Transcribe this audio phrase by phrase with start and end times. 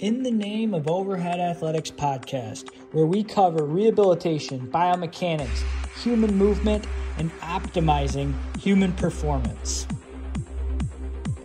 [0.00, 5.64] In the Name of Overhead Athletics podcast, where we cover rehabilitation, biomechanics,
[6.00, 6.86] human movement,
[7.16, 9.88] and optimizing human performance.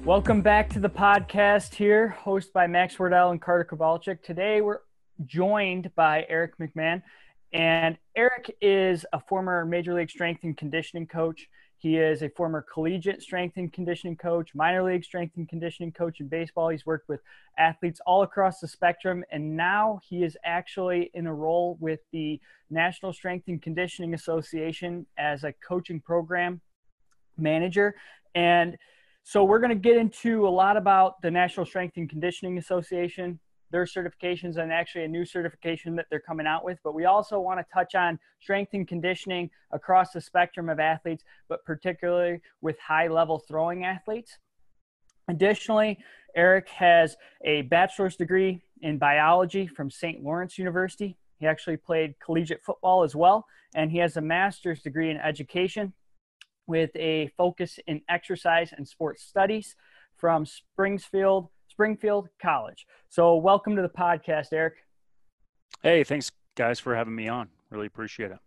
[0.06, 4.22] Welcome back to the podcast here, hosted by Max Wardell and Carter Kowalczyk.
[4.22, 4.82] Today we're
[5.26, 7.02] joined by Eric McMahon.
[7.54, 11.48] And Eric is a former Major League Strength and Conditioning coach.
[11.84, 16.22] He is a former collegiate strength and conditioning coach, minor league strength and conditioning coach
[16.22, 16.70] in baseball.
[16.70, 17.20] He's worked with
[17.58, 22.40] athletes all across the spectrum, and now he is actually in a role with the
[22.70, 26.62] National Strength and Conditioning Association as a coaching program
[27.38, 27.96] manager.
[28.34, 28.78] And
[29.24, 33.42] so we're going to get into a lot about the National Strength and Conditioning Association,
[33.74, 36.78] their certifications and actually a new certification that they're coming out with.
[36.84, 41.24] But we also want to touch on strength and conditioning across the spectrum of athletes,
[41.50, 44.38] but particularly with high level throwing athletes.
[45.28, 45.98] Additionally,
[46.36, 50.24] Eric has a bachelor's degree in biology from St.
[50.24, 51.18] Lawrence University.
[51.40, 55.94] He actually played collegiate football as well, and he has a master's degree in education
[56.68, 59.76] with a focus in exercise and sports studies
[60.16, 62.86] from Springfield Springfield College.
[63.10, 64.76] So, welcome to the podcast, Eric.
[65.82, 67.50] Hey, thanks, guys, for having me on.
[67.72, 68.38] Really appreciate it.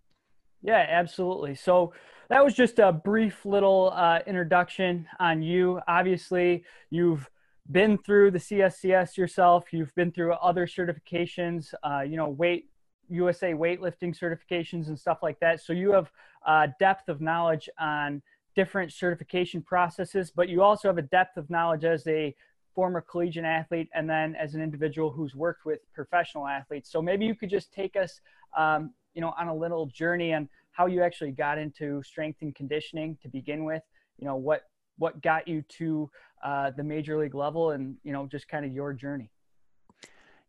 [0.63, 1.57] Yeah, absolutely.
[1.57, 1.93] So,
[2.29, 5.81] that was just a brief little uh, introduction on you.
[5.89, 7.29] Obviously, you've
[7.73, 9.73] been through the CSCS yourself.
[9.73, 12.71] You've been through other certifications, uh, you know, weight
[13.09, 15.61] USA weightlifting certifications and stuff like that.
[15.61, 16.13] So you have
[16.47, 18.23] uh, depth of knowledge on
[18.57, 22.35] different certification processes, but you also have a depth of knowledge as a
[22.77, 26.93] former collegiate athlete and then as an individual who's worked with professional athletes.
[26.93, 28.21] So maybe you could just take us,
[28.57, 32.55] um, you know, on a little journey on how you actually got into strength and
[32.55, 33.83] conditioning to begin with.
[34.19, 34.63] You know, what
[34.99, 36.11] what got you to
[36.45, 39.31] uh, the major league level, and you know, just kind of your journey.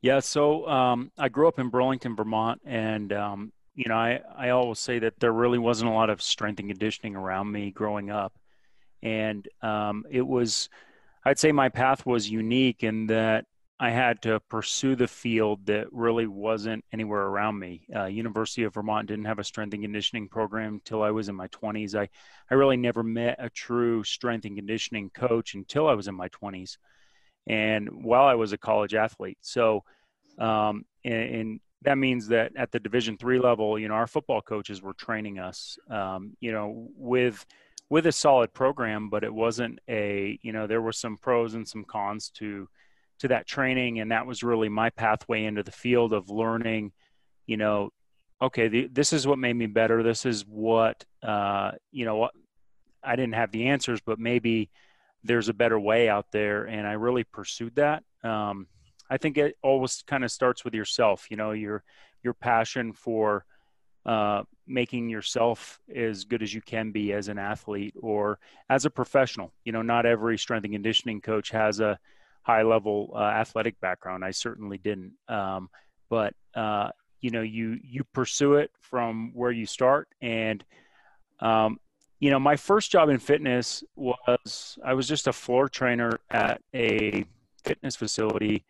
[0.02, 4.50] Yeah, so um, I grew up in Burlington, Vermont, and um, you know, I I
[4.50, 8.10] always say that there really wasn't a lot of strength and conditioning around me growing
[8.10, 8.34] up,
[9.02, 10.70] and um, it was
[11.28, 13.44] I'd say my path was unique in that
[13.82, 17.86] I had to pursue the field that really wasn't anywhere around me.
[17.94, 21.36] Uh, University of Vermont didn't have a strength and conditioning program until I was in
[21.36, 21.96] my 20s.
[21.96, 22.08] I,
[22.50, 26.30] I really never met a true strength and conditioning coach until I was in my
[26.30, 26.78] 20s,
[27.46, 29.38] and while I was a college athlete.
[29.42, 29.84] So,
[30.40, 34.42] um, and, and, that means that at the Division three level, you know, our football
[34.42, 37.46] coaches were training us, um, you know, with
[37.90, 41.68] with a solid program, but it wasn't a you know there were some pros and
[41.68, 42.68] some cons to
[43.20, 46.92] to that training, and that was really my pathway into the field of learning.
[47.46, 47.92] You know,
[48.42, 50.04] okay, the, this is what made me better.
[50.04, 52.18] This is what uh, you know.
[52.18, 52.32] What
[53.04, 54.70] I didn't have the answers, but maybe
[55.24, 58.04] there's a better way out there, and I really pursued that.
[58.24, 58.68] Um,
[59.10, 61.28] I think it always kind of starts with yourself.
[61.30, 61.84] You know, your
[62.24, 63.46] your passion for
[64.08, 68.90] uh, making yourself as good as you can be as an athlete or as a
[68.90, 69.52] professional.
[69.66, 72.00] You know, not every strength and conditioning coach has a
[72.42, 74.24] high level uh, athletic background.
[74.24, 75.12] I certainly didn't.
[75.28, 75.70] Um,
[76.10, 80.08] but uh, you know, you you pursue it from where you start.
[80.22, 80.64] And
[81.42, 81.78] um,
[82.20, 86.62] you know, my first job in fitness was I was just a floor trainer at
[86.74, 87.26] a
[87.66, 88.64] fitness facility,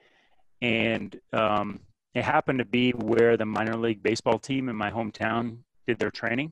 [0.61, 1.81] and um,
[2.17, 6.09] it happened to be where the minor league baseball team in my hometown did their
[6.09, 6.51] training.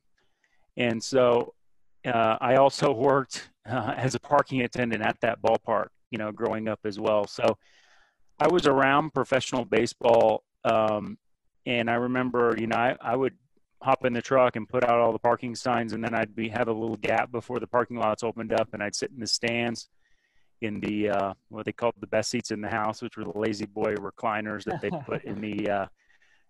[0.78, 1.56] And so
[2.06, 6.68] uh, I also worked uh, as a parking attendant at that ballpark, you know, growing
[6.68, 7.25] up as well.
[7.25, 7.58] So
[8.40, 10.44] I was around professional baseball.
[10.64, 11.18] Um,
[11.66, 13.34] and I remember, you know, I, I would
[13.81, 16.50] hop in the truck and put out all the parking signs and then I'd be
[16.50, 19.28] have a little gap before the parking lots opened up and I'd sit in the
[19.28, 19.90] stands
[20.62, 23.38] in the uh, what they called the best seats in the house, which were the
[23.38, 25.86] La-Z-Boy recliners that they put in the uh,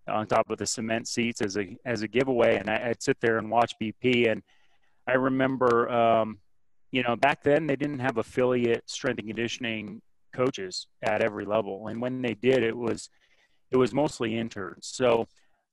[0.08, 2.58] on top of the cement seats as a as a giveaway.
[2.58, 4.32] And I, would sit there and watch BP.
[4.32, 4.44] And
[5.08, 6.40] I remember, um,
[6.92, 10.02] you know, back then they didn't have affiliate strength and conditioning
[10.34, 13.10] coaches at every level, and when they did, it was
[13.72, 14.88] it was mostly interns.
[14.88, 15.28] So.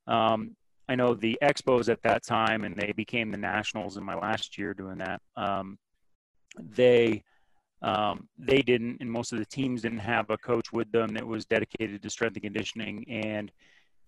[0.09, 0.57] Um,
[0.89, 4.59] I know the expos at that time, and they became the nationals in my last
[4.59, 5.23] year doing that.
[5.37, 5.79] Um,
[6.59, 7.23] they
[7.83, 11.27] um, they didn't, and most of the teams didn't have a coach with them that
[11.27, 13.05] was dedicated to strength and conditioning.
[13.09, 13.51] And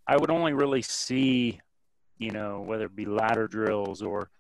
[0.07, 1.61] I would only really see,
[2.19, 4.31] you know, whether it be ladder drills or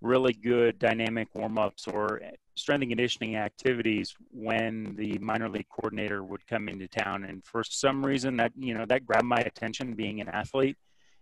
[0.00, 2.22] really good dynamic warm ups or
[2.54, 7.24] strength and conditioning activities when the minor league coordinator would come into town.
[7.24, 10.76] And for some reason, that, you know, that grabbed my attention being an athlete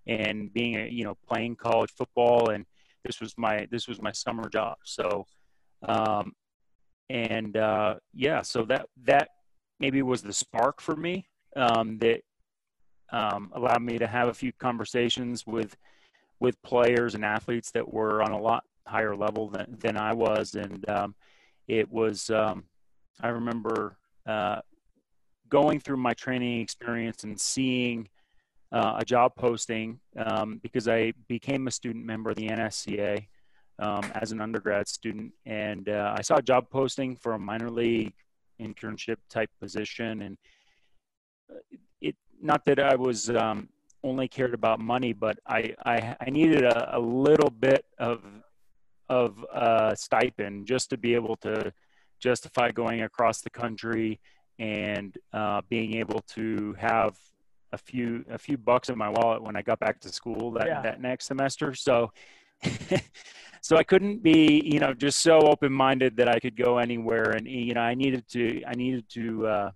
[0.07, 2.51] and being a, you know, playing college football.
[2.51, 2.65] And
[3.05, 4.77] this was my, this was my summer job.
[4.85, 5.27] So,
[5.83, 6.33] um,
[7.11, 9.31] and uh, yeah, so that that
[9.79, 12.23] maybe was the spark for me um, that
[13.11, 15.76] um, allowed me to have a few conversations with
[16.41, 20.55] with players and athletes that were on a lot higher level than, than I was,
[20.55, 21.14] and um,
[21.69, 22.31] it was.
[22.31, 22.64] Um,
[23.20, 24.61] I remember uh,
[25.49, 28.09] going through my training experience and seeing
[28.73, 33.26] uh, a job posting um, because I became a student member of the NSCA
[33.78, 37.70] um, as an undergrad student, and uh, I saw a job posting for a minor
[37.70, 38.14] league
[38.61, 40.38] internship type position, and
[41.50, 41.58] uh,
[42.00, 43.69] it not that I was um,
[44.02, 48.23] only cared about money, but I I, I needed a, a, little bit of
[49.08, 51.73] of uh, stipend just to be able to
[52.19, 54.20] justify going across the country
[54.58, 57.17] and uh, being able to have
[57.73, 60.67] a few a few bucks in my wallet when I got back to school that
[60.67, 60.82] yeah.
[60.82, 61.75] that next semester.
[61.75, 62.12] So
[63.61, 67.31] so I couldn't be you know just so open minded that I could go anywhere,
[67.31, 69.70] and you know I needed to I needed to uh,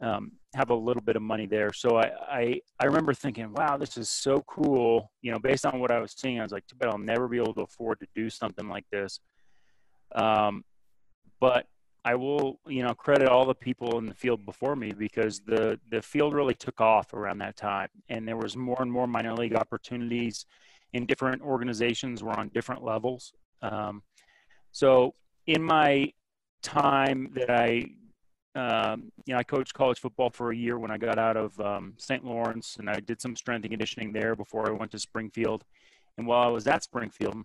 [0.00, 1.72] um, have a little bit of money there.
[1.72, 5.10] So I, I I remember thinking, wow, this is so cool.
[5.22, 7.28] You know, based on what I was seeing, I was like, too bad I'll never
[7.28, 9.20] be able to afford to do something like this.
[10.14, 10.64] Um,
[11.40, 11.66] but
[12.04, 15.78] I will, you know, credit all the people in the field before me because the
[15.90, 19.34] the field really took off around that time, and there was more and more minor
[19.34, 20.46] league opportunities
[20.92, 22.22] in different organizations.
[22.22, 23.32] Were on different levels.
[23.62, 24.02] Um,
[24.72, 25.14] so
[25.46, 26.12] in my
[26.62, 27.86] time that I,
[28.54, 31.58] um, you know, I coached college football for a year when I got out of
[31.60, 32.24] um, St.
[32.24, 35.64] Lawrence, and I did some strength and conditioning there before I went to Springfield.
[36.16, 37.44] And while I was at Springfield,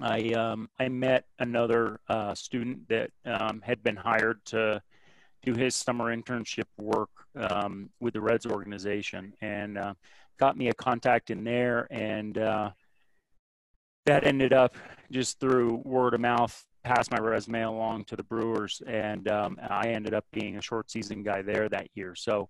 [0.00, 4.82] I um, I met another uh, student that um, had been hired to
[5.42, 9.94] do his summer internship work um, with the Reds organization, and uh,
[10.38, 12.70] got me a contact in there, and uh,
[14.06, 14.74] that ended up
[15.10, 16.64] just through word of mouth.
[16.84, 20.90] Passed my resume along to the Brewers, and um, I ended up being a short
[20.90, 22.16] season guy there that year.
[22.16, 22.48] So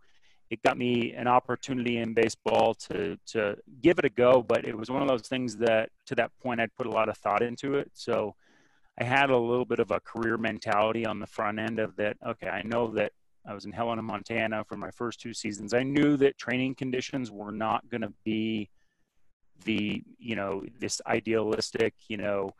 [0.48, 4.42] it got me an opportunity in baseball to to give it a go.
[4.42, 7.10] But it was one of those things that to that point I'd put a lot
[7.10, 7.90] of thought into it.
[7.92, 8.34] So
[8.98, 12.16] I had a little bit of a career mentality on the front end of that.
[12.26, 13.12] Okay, I know that
[13.46, 15.74] I was in Helena, Montana for my first two seasons.
[15.74, 18.70] I knew that training conditions were not going to be
[19.64, 22.50] the you know this idealistic you know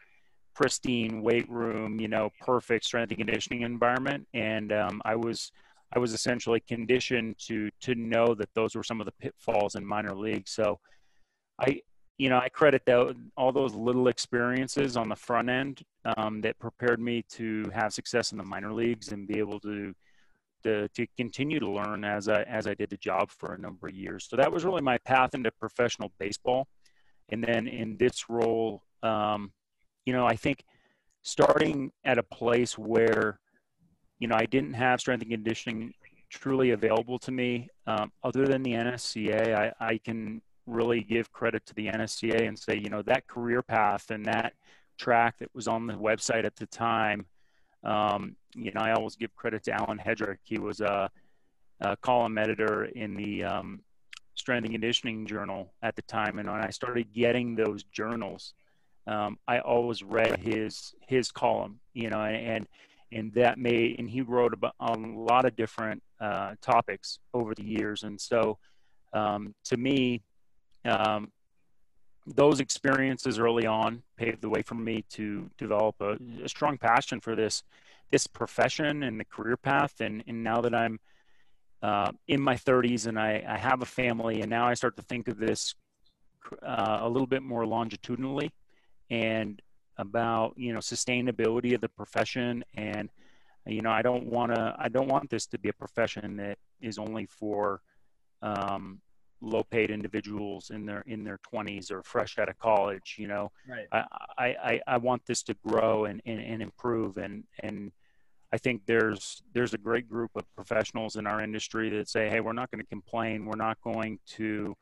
[0.55, 5.50] pristine weight room you know perfect strength and conditioning environment and um, i was
[5.94, 9.84] I was essentially conditioned to to know that those were some of the pitfalls in
[9.84, 10.50] minor leagues.
[10.50, 10.81] So
[11.61, 11.82] I
[12.19, 15.82] you know I credit that, all those little experiences on the front end
[16.17, 19.94] um, that prepared me to have success in the minor leagues and be able to
[20.62, 23.88] to, to continue to learn as I as I did the job for a number
[23.88, 24.26] of years.
[24.29, 26.69] So that was really my path into professional baseball.
[27.29, 29.53] And then in this role, um,
[30.05, 30.64] you know, I think
[31.23, 33.38] starting at a place where
[34.23, 35.94] you know, I didn't have strength and conditioning
[36.31, 37.69] truly available to me.
[37.88, 42.56] Um, other than the NSCA, I, I can really give credit to the NSCA and
[42.56, 44.53] say, you know, that career path and that
[44.97, 47.26] track that was on the website at the time.
[47.84, 50.38] Um, you know, I always give credit to Alan Hedrick.
[50.44, 51.11] He was a,
[51.81, 53.81] a column editor in the um,
[54.34, 58.55] Strength and Conditioning Journal at the time, and when I started getting those journals,
[59.06, 61.81] um, I always read his his column.
[61.93, 62.67] You know, and,
[63.12, 67.64] and that made and he wrote about a lot of different uh, topics over the
[67.64, 68.58] years and so
[69.12, 70.22] um, to me
[70.84, 71.31] um,
[72.26, 77.20] those experiences early on paved the way for me to develop a, a, strong passion
[77.20, 77.64] for this
[78.10, 80.00] this profession and the career path.
[80.00, 81.00] And, and now that i'm
[81.82, 85.02] uh, in my 30s and I, I, have a family and now i start to
[85.02, 85.74] think of this
[86.64, 88.52] uh, a little bit more longitudinally
[89.10, 89.60] and
[89.96, 92.64] about you know sustainability of the profession.
[92.74, 93.10] And
[93.67, 96.58] you know i don't want to i don't want this to be a profession that
[96.81, 97.81] is only for
[98.43, 99.00] um,
[99.43, 103.51] low paid individuals in their in their 20s or fresh out of college you know?
[103.69, 103.87] Right.
[103.93, 104.05] I,
[104.39, 107.91] I i want this to grow and, and, and improve and and
[108.53, 112.41] i think there's there's a great group of professionals in our industry that say hey
[112.41, 113.46] we're not going to complain.
[113.46, 114.77] We're not going to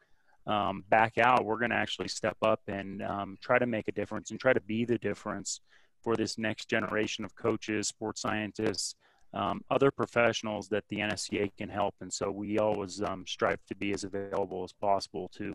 [0.46, 3.92] um, back out, we're going to actually step up and um, try to make a
[3.92, 5.60] difference and try to be the difference
[6.02, 8.94] for this next generation of coaches, sports scientists,
[9.32, 11.94] um, other professionals that the NSCA can help.
[12.00, 15.54] And so we always um, strive to be as available as possible to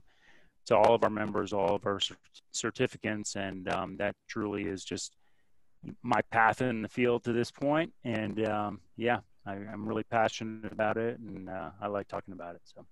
[0.66, 2.00] to all of our members, all of our
[2.52, 5.16] certificates, and um, that truly is just
[6.02, 7.94] my path in the field to this point.
[8.04, 12.56] And um, yeah, I, am really passionate about it, and uh, I like talking about
[12.56, 12.62] it.
[12.64, 12.86] So.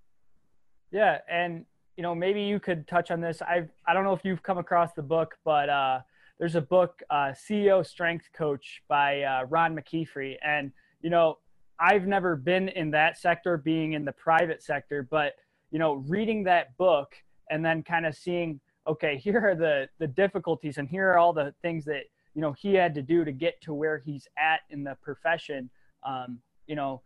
[0.91, 1.65] Yeah, and
[1.97, 3.41] you know, maybe you could touch on this.
[3.41, 6.01] I I don't know if you've come across the book, but uh,
[6.39, 10.71] there's a book, uh, CEO Strength Coach by uh, Ron McKeefery, and
[11.01, 11.37] you know,
[11.79, 15.33] I've never been in that sector, being in the private sector, but
[15.71, 17.15] you know, reading that book
[17.49, 21.33] and then kind of seeing, okay, here are the the difficulties and here are all
[21.33, 24.61] the things that you know he had to do to get to where he's at
[24.69, 25.69] in the profession.
[26.05, 27.01] Um, you know,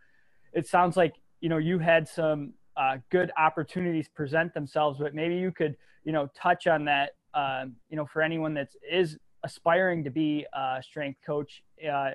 [0.54, 5.36] it sounds like you know you had some uh, good opportunities present themselves, but maybe
[5.36, 7.12] you could you know touch on that.
[7.38, 12.12] Um, you know, for anyone that is aspiring to be a strength coach uh,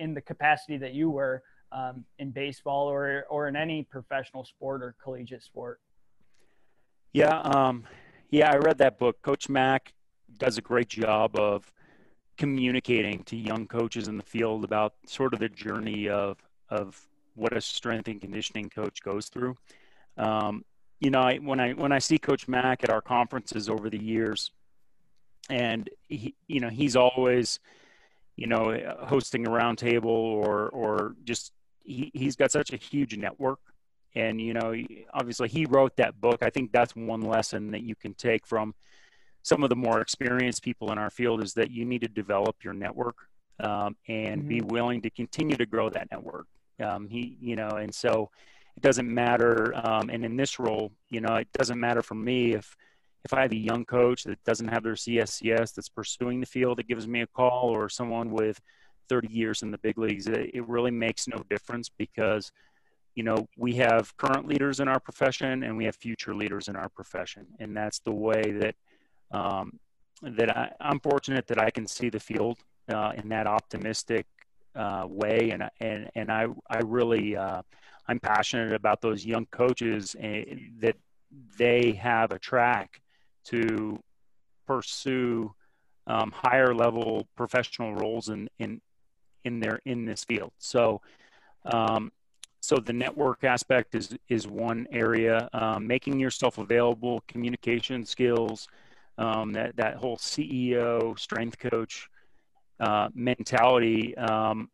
[0.00, 4.82] in the capacity that you were um, in baseball or or in any professional sport
[4.82, 5.78] or collegiate sport.
[7.12, 7.84] Yeah, um,
[8.30, 9.22] yeah, I read that book.
[9.22, 9.92] Coach Mack
[10.36, 11.72] does a great job of
[12.36, 16.38] communicating to young coaches in the field about sort of the journey of
[16.70, 17.00] of
[17.34, 19.56] what a strength and conditioning coach goes through.
[20.16, 20.64] Um,
[21.00, 24.02] you know, I, when I when I see Coach Mack at our conferences over the
[24.02, 24.50] years,
[25.48, 27.60] and he, you know, he's always,
[28.36, 31.52] you know, hosting a roundtable or or just
[31.84, 33.60] he, he's got such a huge network.
[34.14, 34.74] And you know
[35.12, 36.42] obviously he wrote that book.
[36.42, 38.74] I think that's one lesson that you can take from
[39.42, 42.56] some of the more experienced people in our field is that you need to develop
[42.64, 43.16] your network
[43.60, 44.48] um, and mm-hmm.
[44.48, 46.46] be willing to continue to grow that network.
[46.80, 48.30] Um, he you know and so
[48.76, 52.52] it doesn't matter um, and in this role you know it doesn't matter for me
[52.54, 52.76] if
[53.26, 56.78] if i have a young coach that doesn't have their cscs that's pursuing the field
[56.78, 58.60] that gives me a call or someone with
[59.08, 62.52] 30 years in the big leagues, it, it really makes no difference because
[63.14, 66.76] you know we have current leaders in our profession and we have future leaders in
[66.76, 67.46] our profession.
[67.58, 68.74] And that's the way that
[69.30, 69.78] um,
[70.22, 74.26] that I, am fortunate that I can see the field uh, in that optimistic
[74.74, 75.50] uh, way.
[75.50, 77.62] And and and I I really uh,
[78.08, 80.96] I'm passionate about those young coaches and, eh, that
[81.58, 83.00] they have a track
[83.46, 83.98] to
[84.66, 85.54] pursue
[86.06, 88.80] um, higher level professional roles in in
[89.44, 90.52] in there in this field.
[90.58, 91.00] So,
[91.64, 92.12] um,
[92.60, 95.48] so the network aspect is is one area.
[95.52, 98.68] Um, making yourself available, communication skills,
[99.18, 102.08] um, that that whole CEO, strength coach
[102.80, 104.16] uh, mentality.
[104.16, 104.70] Um,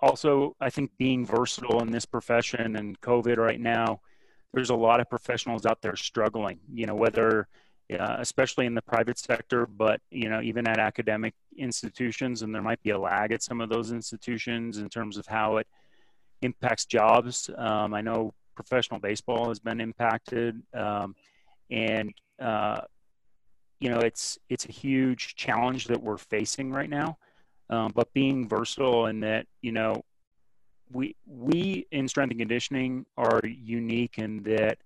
[0.00, 4.00] also, I think being versatile in this profession and COVID right now,
[4.54, 6.58] there's a lot of professionals out there struggling.
[6.72, 7.48] You know, whether
[7.92, 12.62] uh, especially in the private sector, but you know, even at academic institutions, and there
[12.62, 15.66] might be a lag at some of those institutions in terms of how it
[16.42, 17.50] impacts jobs.
[17.56, 21.14] Um, I know professional baseball has been impacted, um,
[21.70, 22.80] and uh,
[23.80, 27.18] you know, it's it's a huge challenge that we're facing right now.
[27.70, 30.02] Um, but being versatile in that, you know,
[30.92, 34.78] we we in strength and conditioning are unique in that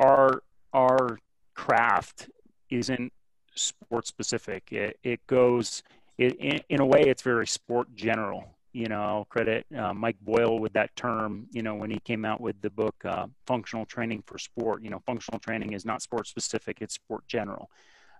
[0.00, 1.18] our our
[1.54, 2.30] craft
[2.70, 3.12] isn't
[3.54, 4.72] sport specific.
[4.72, 5.82] It, it goes,
[6.18, 8.44] it, in, in, a way, it's very sport general.
[8.72, 12.24] You know, I'll credit uh, Mike Boyle with that term, you know, when he came
[12.24, 14.82] out with the book, uh, Functional Training for Sport.
[14.82, 17.68] You know, functional training is not sport specific, it's sport general.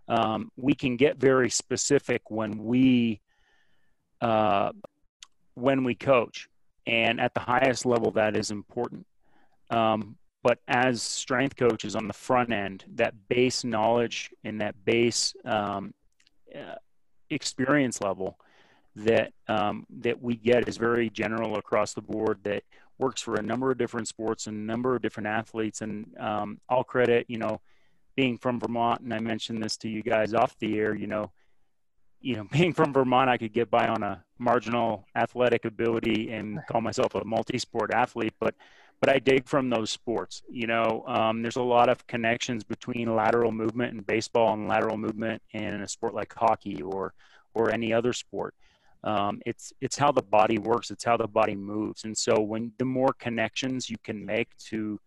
[0.09, 3.21] Um, we can get very specific when we,
[4.21, 4.73] uh,
[5.55, 6.49] when we coach.
[6.87, 9.07] And at the highest level, that is important.
[9.71, 15.35] Um, but as strength coaches on the front end, that base knowledge and that base
[15.45, 15.95] um,
[16.55, 16.75] uh,
[17.31, 18.39] experience level
[18.97, 22.41] that um, that we get is very general across the board.
[22.43, 22.65] That
[22.99, 25.81] works for a number of different sports and a number of different athletes.
[25.81, 27.61] And um, I'll credit, you know,
[28.17, 30.95] being from Vermont, and I mentioned this to you guys off the air.
[30.95, 31.31] You know,
[32.23, 36.61] you know, being from Vermont, I could get by on a marginal athletic ability and
[36.69, 38.55] call myself a multi-sport athlete, but
[39.01, 40.43] but I dig from those sports.
[40.49, 44.97] You know, um, there's a lot of connections between lateral movement in baseball and lateral
[44.97, 47.13] movement in a sport like hockey or
[47.55, 48.55] or any other sport.
[49.05, 50.93] Um, it's it's how the body works.
[50.93, 52.05] It's how the body moves.
[52.05, 55.01] And so when the more connections you can make to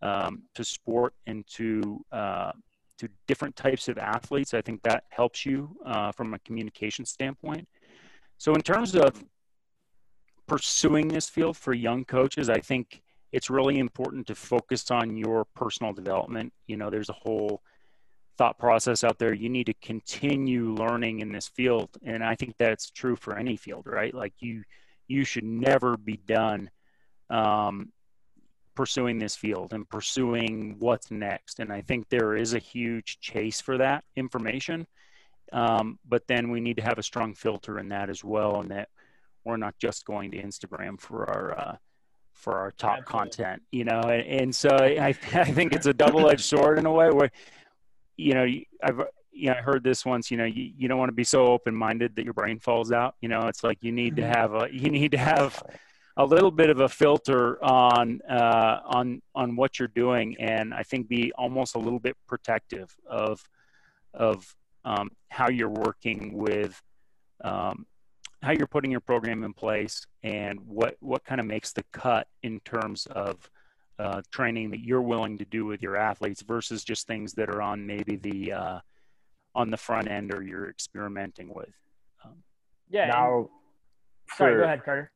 [0.00, 2.52] um, to sport and to uh,
[3.00, 7.66] to different types of athletes, I think that helps you uh, from a communication standpoint.
[8.36, 9.24] So in terms of
[10.46, 13.02] pursuing this field for young coaches, I think
[13.32, 16.52] it's really important to focus on your personal development.
[16.66, 17.62] You know, there's a whole
[18.36, 19.32] thought process out there.
[19.32, 21.90] You need to continue learning in this field.
[22.04, 24.12] And I think that's true for any field, right?
[24.12, 24.64] Like you,
[25.08, 26.70] you should never be done
[27.30, 27.92] um,
[28.80, 31.60] pursuing this field and pursuing what's next.
[31.60, 34.86] And I think there is a huge chase for that information.
[35.52, 38.62] Um, but then we need to have a strong filter in that as well.
[38.62, 38.88] And that
[39.44, 41.76] we're not just going to Instagram for our, uh,
[42.32, 43.18] for our top Absolutely.
[43.18, 46.92] content, you know, and, and so I, I think it's a double-edged sword in a
[46.92, 47.30] way where,
[48.16, 48.46] you know,
[48.82, 51.24] I've, you know, I heard this once, you know, you, you don't want to be
[51.24, 53.14] so open-minded that your brain falls out.
[53.20, 54.32] You know, it's like you need to mm-hmm.
[54.32, 55.62] have a, you need to have
[56.20, 60.82] a little bit of a filter on uh, on on what you're doing, and I
[60.82, 63.42] think be almost a little bit protective of
[64.12, 66.80] of um, how you're working with
[67.42, 67.86] um,
[68.42, 72.26] how you're putting your program in place and what what kind of makes the cut
[72.42, 73.50] in terms of
[73.98, 77.62] uh, training that you're willing to do with your athletes versus just things that are
[77.62, 78.80] on maybe the uh,
[79.54, 81.74] on the front end or you're experimenting with.
[82.24, 82.42] Um,
[82.90, 83.06] yeah.
[83.06, 83.48] Now,
[84.26, 85.12] for, sorry, go ahead, Carter.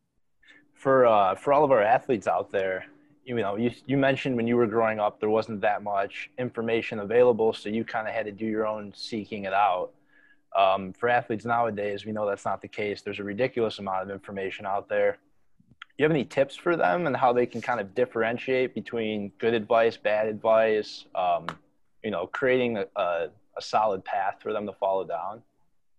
[0.74, 2.84] For uh, for all of our athletes out there,
[3.24, 7.00] you know, you you mentioned when you were growing up there wasn't that much information
[7.00, 9.90] available, so you kind of had to do your own seeking it out.
[10.54, 13.02] Um, for athletes nowadays, we know that's not the case.
[13.02, 15.18] There's a ridiculous amount of information out there.
[15.98, 19.54] You have any tips for them and how they can kind of differentiate between good
[19.54, 21.46] advice, bad advice, um,
[22.02, 25.42] you know, creating a, a, a solid path for them to follow down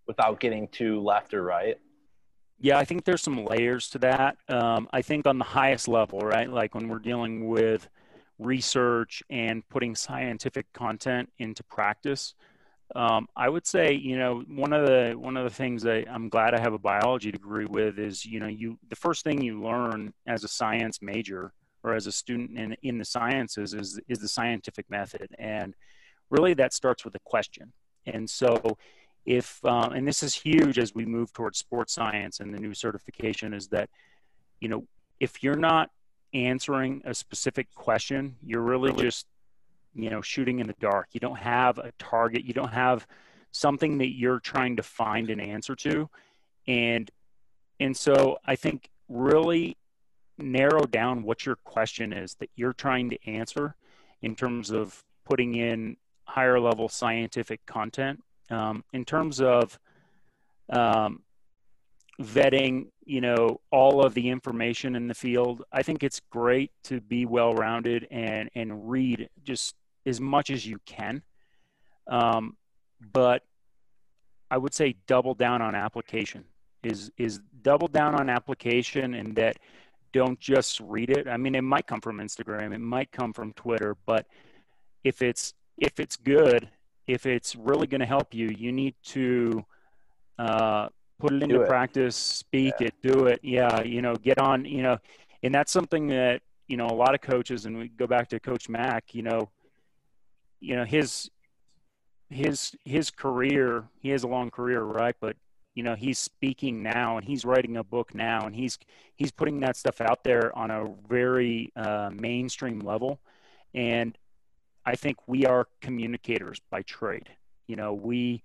[0.08, 1.79] without getting too left or right?
[2.59, 4.38] Yeah, I think there's some layers to that.
[4.47, 7.89] Um, I think on the highest level, right, like when we're dealing with
[8.39, 12.33] research and putting scientific content into practice,
[12.95, 16.29] um, I would say, you know, one of the one of the things that I'm
[16.29, 19.62] glad I have a biology degree with is, you know, you the first thing you
[19.62, 21.51] learn as a science major
[21.83, 25.74] or as a student in in the sciences is is the scientific method, and
[26.29, 27.74] really that starts with a question.
[28.05, 28.77] And so,
[29.25, 32.74] if um, and this is huge as we move towards sports science and the new
[32.74, 33.89] certification is that,
[34.60, 34.86] you know,
[35.20, 35.89] if you're not
[36.34, 39.25] answering a specific question, you're really just
[39.94, 41.08] you know shooting in the dark.
[41.13, 42.44] You don't have a target.
[42.44, 43.08] You don't have
[43.51, 46.10] something that you're trying to find an answer to.
[46.67, 47.10] And
[47.79, 49.77] and so i think really
[50.38, 53.75] narrow down what your question is that you're trying to answer
[54.22, 59.79] in terms of putting in higher level scientific content um, in terms of
[60.69, 61.21] um,
[62.21, 67.01] vetting you know all of the information in the field i think it's great to
[67.01, 69.75] be well rounded and and read just
[70.05, 71.23] as much as you can.
[72.08, 72.55] Um,
[73.13, 73.43] but
[74.49, 76.45] I would say double down on application
[76.84, 79.58] is is double down on application and that
[80.13, 81.27] don't just read it.
[81.27, 84.27] I mean, it might come from Instagram, it might come from Twitter, but
[85.03, 86.69] if it's if it's good,
[87.08, 89.63] if it's really going to help you, you need to
[90.39, 90.89] uh,
[91.20, 91.68] put it into it.
[91.68, 92.88] practice, speak yeah.
[92.88, 93.39] it, do it.
[93.44, 94.65] Yeah, you know, get on.
[94.65, 94.98] You know,
[95.44, 98.39] and that's something that you know a lot of coaches, and we go back to
[98.39, 99.13] Coach Mack.
[99.13, 99.50] You know,
[100.60, 101.30] you know his
[102.30, 105.36] his his career he has a long career right but
[105.76, 108.80] you know he's speaking now and he's writing a book now and he's
[109.15, 113.20] he's putting that stuff out there on a very uh, mainstream level
[113.74, 114.18] and
[114.86, 117.30] i think we are communicators by trade
[117.67, 118.41] you know we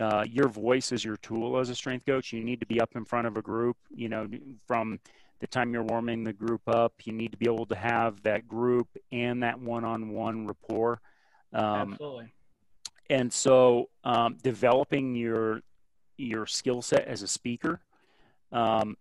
[0.00, 2.90] uh, your voice is your tool as a strength coach you need to be up
[2.94, 4.28] in front of a group you know
[4.66, 4.98] from
[5.40, 8.46] the time you're warming the group up you need to be able to have that
[8.46, 11.00] group and that one-on-one rapport
[11.52, 12.32] um, Absolutely.
[13.08, 15.60] And so, um, developing your
[16.16, 17.80] your skill set as a speaker.
[18.52, 18.96] Um,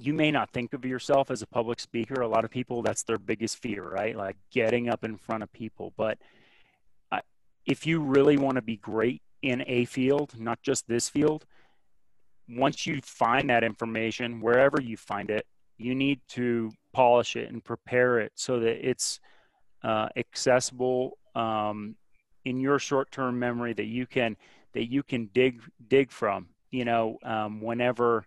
[0.00, 2.20] you may not think of yourself as a public speaker.
[2.20, 4.16] A lot of people, that's their biggest fear, right?
[4.16, 5.92] Like getting up in front of people.
[5.96, 6.18] But
[7.68, 11.44] if you really want to be great in a field, not just this field,
[12.48, 17.62] once you find that information, wherever you find it, you need to polish it and
[17.62, 19.20] prepare it so that it's
[19.84, 21.94] uh, accessible um,
[22.44, 24.36] in your short-term memory that you can
[24.72, 28.26] that you can dig dig from you know um, whenever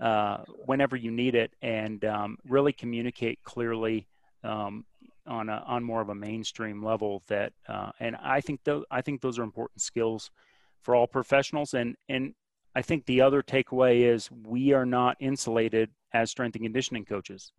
[0.00, 4.06] uh, whenever you need it and um, really communicate clearly
[4.42, 4.84] um,
[5.26, 9.02] on a, on more of a mainstream level that uh, and I think those I
[9.02, 10.30] think those are important skills
[10.80, 12.34] for all professionals and and
[12.74, 17.52] I think the other takeaway is we are not insulated as strength and conditioning coaches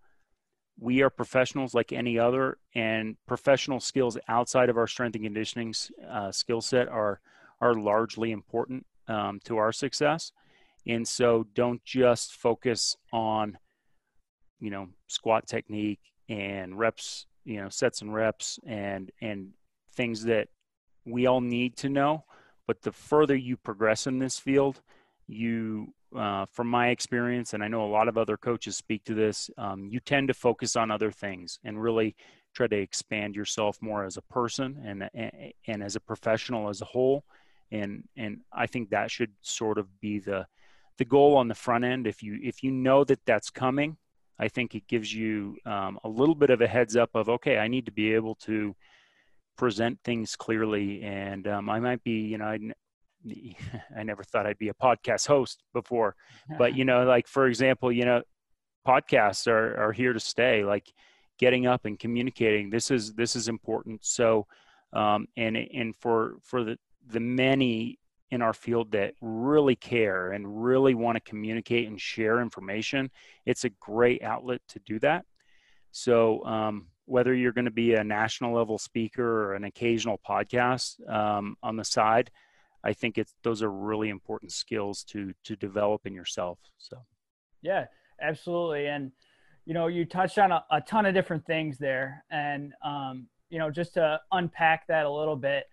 [0.79, 5.73] we are professionals like any other, and professional skills outside of our strength and conditioning
[6.09, 7.19] uh, skill set are
[7.61, 10.31] are largely important um, to our success.
[10.87, 13.57] And so, don't just focus on,
[14.59, 19.49] you know, squat technique and reps, you know, sets and reps, and and
[19.95, 20.49] things that
[21.05, 22.25] we all need to know.
[22.67, 24.81] But the further you progress in this field,
[25.27, 29.13] you uh, from my experience, and I know a lot of other coaches speak to
[29.13, 32.15] this, um, you tend to focus on other things and really
[32.53, 36.81] try to expand yourself more as a person and, and, and as a professional as
[36.81, 37.23] a whole.
[37.71, 40.45] And, and I think that should sort of be the,
[40.97, 42.07] the goal on the front end.
[42.07, 43.97] If you, if you know that that's coming,
[44.39, 47.57] I think it gives you um, a little bit of a heads up of, okay,
[47.57, 48.75] I need to be able to
[49.57, 51.03] present things clearly.
[51.03, 52.59] And um, I might be, you know, I,
[53.97, 56.15] I never thought I'd be a podcast host before,
[56.57, 58.23] but you know, like for example, you know,
[58.87, 60.65] podcasts are, are here to stay.
[60.65, 60.91] Like
[61.39, 62.69] getting up and communicating.
[62.69, 64.05] This is this is important.
[64.05, 64.47] So,
[64.93, 66.77] um, and and for for the
[67.07, 67.99] the many
[68.33, 73.11] in our field that really care and really want to communicate and share information,
[73.45, 75.23] it's a great outlet to do that.
[75.91, 81.07] So, um, whether you're going to be a national level speaker or an occasional podcast
[81.07, 82.31] um, on the side,
[82.83, 86.57] I think it's those are really important skills to to develop in yourself.
[86.79, 86.97] So,
[87.61, 87.85] yeah,
[88.19, 89.11] absolutely, and
[89.65, 93.59] you know, you touched on a, a ton of different things there, and um, you
[93.59, 95.65] know, just to unpack that a little bit,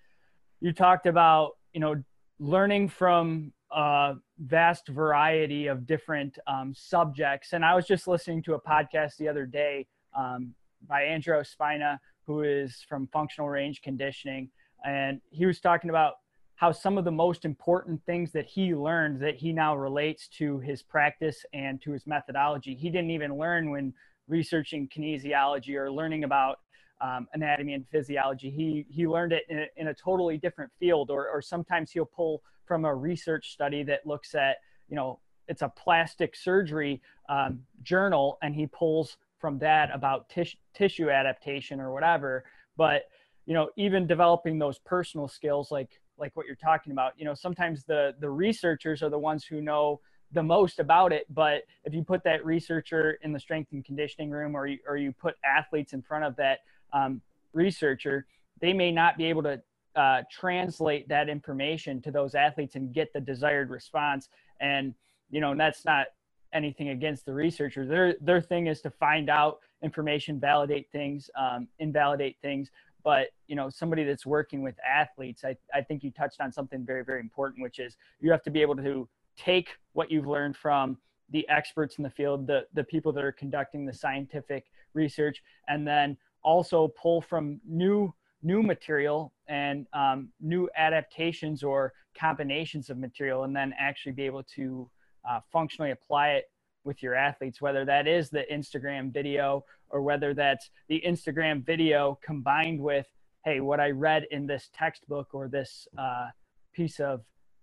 [0.61, 2.03] you talked about you know
[2.41, 8.55] learning from a vast variety of different um, subjects, and I was just listening to
[8.55, 9.87] a podcast the other day
[10.19, 10.55] um,
[10.89, 14.49] by Andrew Spina, who is from Functional Range Conditioning,
[14.85, 16.15] and he was talking about
[16.55, 20.59] how some of the most important things that he learned that he now relates to
[20.61, 22.75] his practice and to his methodology.
[22.75, 23.93] He didn't even learn when
[24.29, 26.61] researching kinesiology or learning about
[27.01, 28.51] um, anatomy and physiology.
[28.51, 32.05] He he learned it in a, in a totally different field or, or sometimes he'll
[32.05, 34.57] pull from a research study that looks at
[34.89, 40.57] you know it's a plastic surgery um, journal and he pulls from that about tis-
[40.75, 42.45] tissue adaptation or whatever.
[42.77, 43.05] But
[43.47, 47.35] you know even developing those personal skills like like what you're talking about you know
[47.35, 50.01] sometimes the the researchers are the ones who know
[50.33, 51.27] the most about it.
[51.31, 54.97] But if you put that researcher in the strength and conditioning room or you, or
[54.97, 56.61] you put athletes in front of that
[56.93, 57.21] um,
[57.53, 58.27] researcher
[58.61, 59.61] they may not be able to
[59.97, 64.29] uh, translate that information to those athletes and get the desired response.
[64.61, 64.95] And
[65.31, 66.09] you know and that's not
[66.53, 67.89] anything against the researchers.
[67.89, 72.71] Their their thing is to find out information validate things um, invalidate things.
[73.03, 76.85] But you know somebody that's working with athletes I, I think you touched on something
[76.85, 80.55] very very important which is you have to be able to take what you've learned
[80.57, 80.99] from
[81.31, 85.89] the experts in the field the the people that are conducting the scientific research and
[85.89, 93.45] then also pull from new new material and um, new adaptations or combinations of material
[93.45, 94.89] and then actually be able to
[95.29, 96.45] uh, functionally apply it
[96.85, 102.19] with your athletes, whether that is the Instagram video or whether that's the Instagram video
[102.23, 103.07] combined with,
[103.45, 106.29] hey, what I read in this textbook or this uh,
[106.73, 107.21] piece of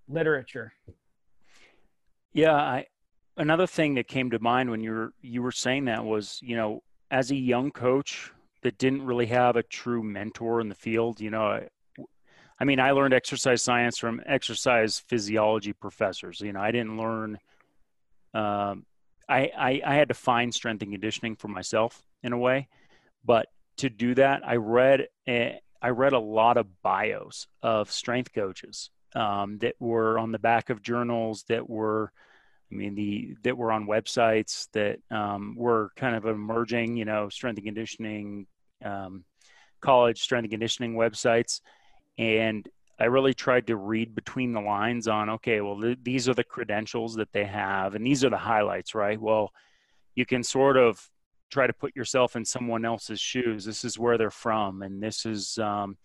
[0.07, 0.73] literature.
[2.33, 2.85] Yeah, I,
[3.37, 6.55] another thing that came to mind when you were you were saying that was, you
[6.55, 11.21] know, as a young coach that didn't really have a true mentor in the field,
[11.21, 11.67] you know, I,
[12.59, 16.41] I mean, I learned exercise science from exercise physiology professors.
[16.41, 17.37] You know, I didn't learn
[18.33, 18.85] um,
[19.29, 22.67] I, I, I had to find strength and conditioning for myself in a way,
[23.25, 28.89] but to do that, I read I read a lot of bios of strength coaches
[29.15, 32.11] um, that were on the back of journals that were,
[32.71, 37.29] I mean, the that were on websites that um, were kind of emerging, you know,
[37.29, 38.47] strength and conditioning,
[38.83, 39.23] um,
[39.81, 41.61] college strength and conditioning websites,
[42.17, 42.67] and
[42.99, 46.43] I really tried to read between the lines on, okay, well, th- these are the
[46.43, 49.21] credentials that they have, and these are the highlights, right?
[49.21, 49.51] Well,
[50.15, 51.07] you can sort of
[51.51, 53.65] try to put yourself in someone else's shoes.
[53.65, 55.97] This is where they're from, and this is, um,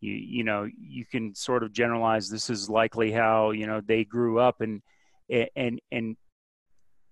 [0.00, 2.28] you, you know, you can sort of generalize.
[2.28, 4.82] This is likely how you know they grew up, and
[5.28, 6.16] and and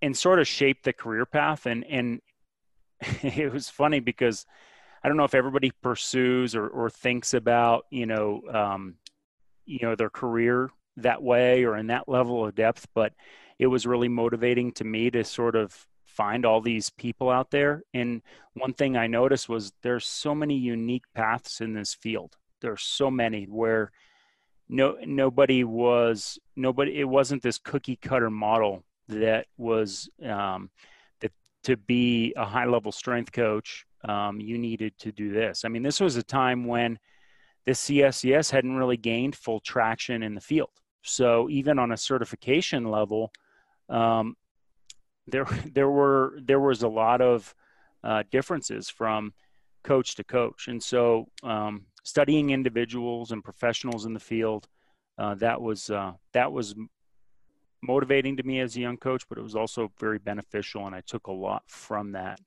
[0.00, 1.66] and sort of shape the career path.
[1.66, 2.20] And and
[3.22, 4.46] it was funny because
[5.02, 8.94] I don't know if everybody pursues or, or thinks about, you know, um,
[9.66, 13.12] you know their career that way or in that level of depth but
[13.58, 17.82] it was really motivating to me to sort of find all these people out there
[17.94, 18.22] and
[18.54, 23.10] one thing i noticed was there's so many unique paths in this field there's so
[23.10, 23.90] many where
[24.72, 30.70] no nobody was nobody it wasn't this cookie cutter model that was um,
[31.20, 31.32] that
[31.64, 35.82] to be a high level strength coach um, you needed to do this i mean
[35.82, 36.98] this was a time when
[37.64, 40.70] the CSCS hadn't really gained full traction in the field.
[41.02, 43.32] So even on a certification level,
[43.88, 44.36] um,
[45.26, 47.54] there there were there was a lot of
[48.02, 49.32] uh, differences from
[49.84, 54.68] coach to coach, and so um, studying individuals and professionals in the field
[55.18, 56.74] uh, that was uh, that was
[57.82, 61.00] motivating to me as a young coach, but it was also very beneficial, and I
[61.00, 62.40] took a lot from that.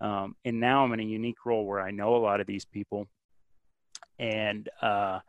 [0.00, 2.64] Um, and now I'm in a unique role where I know a lot of these
[2.64, 3.08] people
[4.18, 5.20] and uh,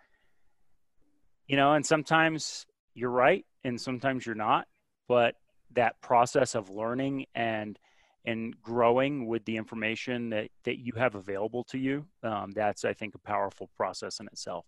[1.47, 4.67] you know, and sometimes you're right, and sometimes you're not.
[5.07, 5.35] But
[5.73, 7.77] that process of learning and
[8.25, 12.93] and growing with the information that that you have available to you, um, that's I
[12.93, 14.65] think a powerful process in itself.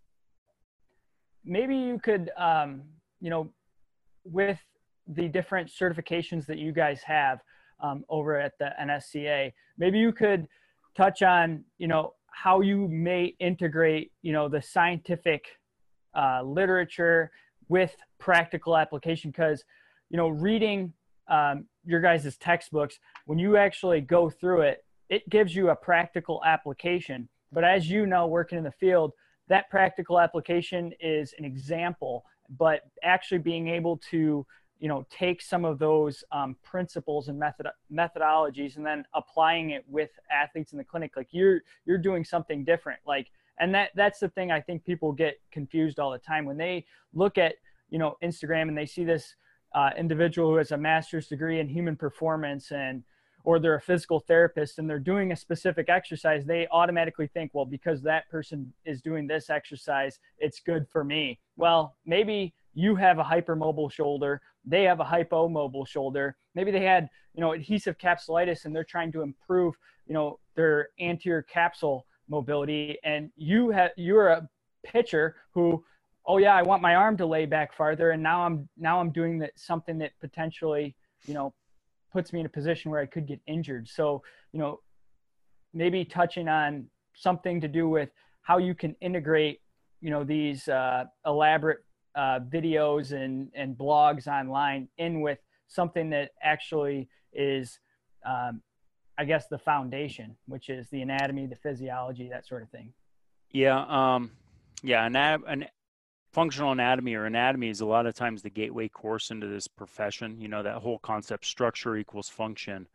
[1.44, 2.84] Maybe you could, um,
[3.22, 3.50] you know,
[4.24, 4.60] with
[5.08, 7.40] the different certifications that you guys have,
[7.80, 9.52] um, over at the NSCA.
[9.78, 10.48] Maybe you could
[10.96, 15.46] touch on, you know, how you may integrate, you know, the scientific
[16.16, 17.32] uh, literature
[17.70, 19.64] with practical application because,
[20.10, 20.94] you know, reading
[21.30, 26.42] um, your guys' textbooks, when you actually go through it, it gives you a practical
[26.46, 27.30] application.
[27.52, 29.14] But as you know, working in the field,
[29.48, 32.26] that practical application is an example,
[32.58, 34.46] but actually being able to
[34.80, 39.84] you know take some of those um, principles and method methodologies and then applying it
[39.88, 43.00] with athletes in the clinic like you're you're doing something different.
[43.08, 46.46] Like and that that's the thing i think people get confused all the time.
[46.46, 47.56] When they look at
[47.90, 49.36] you know instagram and they see this
[49.78, 53.04] uh, individual who has a master's degree in human performance and
[53.44, 57.64] or they're a physical therapist and they're doing a specific exercise they automatically think well
[57.64, 61.40] because that person is doing this exercise it's good for me.
[61.58, 66.36] Well maybe you have a hypermobile shoulder they have a hypomobile shoulder.
[66.56, 69.76] Maybe they had you know adhesive capsulitis and they're trying to improve
[70.08, 72.98] you know their anterior capsule mobility.
[73.04, 74.50] And you have you're a
[74.84, 75.84] pitcher who
[76.28, 79.12] oh yeah i want my arm to lay back farther and now i'm now i'm
[79.12, 81.54] doing that something that potentially you know
[82.12, 84.80] puts me in a position where i could get injured so you know
[85.74, 86.86] maybe touching on
[87.16, 88.10] something to do with
[88.42, 89.62] how you can integrate
[90.02, 91.80] you know these uh, elaborate
[92.18, 95.38] uh, videos and, and blogs online in with
[95.68, 97.80] something that actually is,
[98.26, 98.62] um,
[99.18, 102.92] I guess, the foundation, which is the anatomy, the physiology, that sort of thing.
[103.52, 103.86] Yeah.
[103.88, 104.32] Um,
[104.82, 105.06] yeah.
[105.06, 105.66] An, an
[106.38, 110.40] functional anatomy or anatomy is a lot of times the gateway course into this profession.
[110.40, 112.88] You know, that whole concept structure equals function.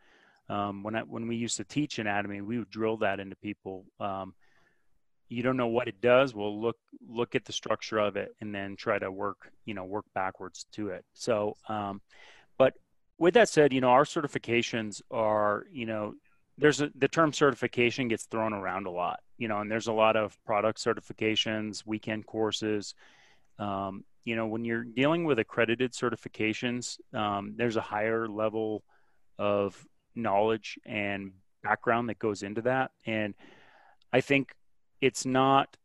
[0.49, 3.85] Um, when I, when we used to teach anatomy, we would drill that into people.
[3.99, 4.35] Um,
[5.29, 6.77] you don't know what it does well look
[7.09, 10.67] look at the structure of it and then try to work you know work backwards
[10.73, 12.03] to it so um,
[12.59, 12.75] but
[13.17, 16.13] with that said you know our certifications are you know
[16.59, 19.93] there's a, the term certification gets thrown around a lot you know and there's a
[19.93, 22.95] lot of product certifications weekend courses
[23.59, 28.83] um, you know when you're dealing with accredited certifications um, there's a higher level
[29.39, 32.91] of knowledge and background that goes into that.
[33.07, 33.35] And
[34.13, 34.53] i think
[35.01, 35.77] it's not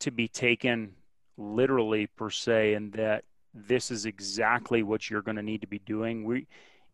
[0.00, 0.94] to be taken
[1.38, 5.78] literally per se and that this is exactly what you're going to need to be
[5.80, 6.24] doing.
[6.24, 6.46] We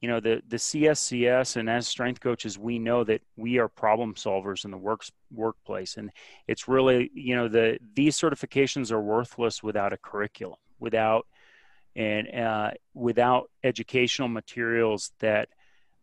[0.03, 4.15] you know the the cscs and as strength coaches we know that we are problem
[4.15, 6.11] solvers in the works workplace and
[6.49, 11.27] it's really you know the these certifications are worthless without a curriculum without
[11.95, 15.49] and uh, without educational materials that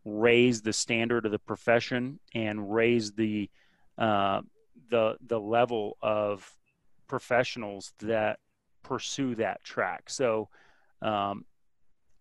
[0.06, 3.50] raise the standard of the profession and raise the
[3.98, 4.42] uh,
[4.90, 6.56] the the level of
[7.08, 8.40] professionals that
[8.84, 10.10] pursue that track.
[10.10, 10.50] So
[11.02, 11.46] um,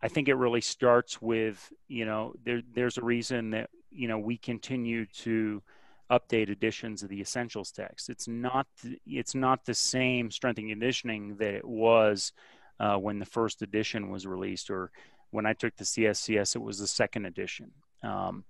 [0.02, 4.18] I think it really starts with you know there there's a reason that you know
[4.18, 5.62] we continue to
[6.10, 8.08] update editions of the essentials text.
[8.08, 8.66] It's not
[9.06, 12.32] it's not the same strength and conditioning that it was
[12.80, 14.90] uh, when the first edition was released, or
[15.30, 17.72] when I took the CSCS, it was the second edition.
[18.02, 18.44] Um,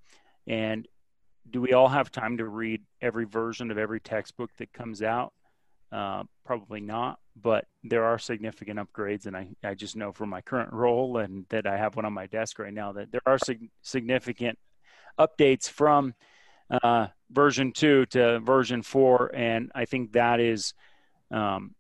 [0.47, 0.87] and
[1.51, 5.33] do we all have time to read every version of every textbook that comes out?
[5.91, 10.43] Uh, probably not, but there are significant upgrades, and I, I just know from my
[10.43, 13.39] current role and that I have one on my desk right now that there are
[13.39, 14.59] sig- significant
[15.19, 16.15] updates from
[16.71, 20.75] uh, version two to version four, and I think that is
[21.31, 21.75] um,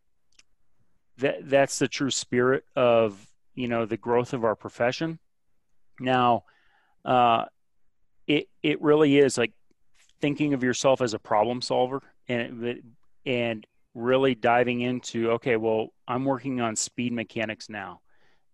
[1.19, 5.19] that that's the true spirit of you know the growth of our profession.
[6.01, 6.45] Now,
[7.05, 7.45] uh,
[8.27, 9.53] it it really is like
[10.21, 12.83] thinking of yourself as a problem solver and
[13.27, 18.01] and really diving into okay well i'm working on speed mechanics now.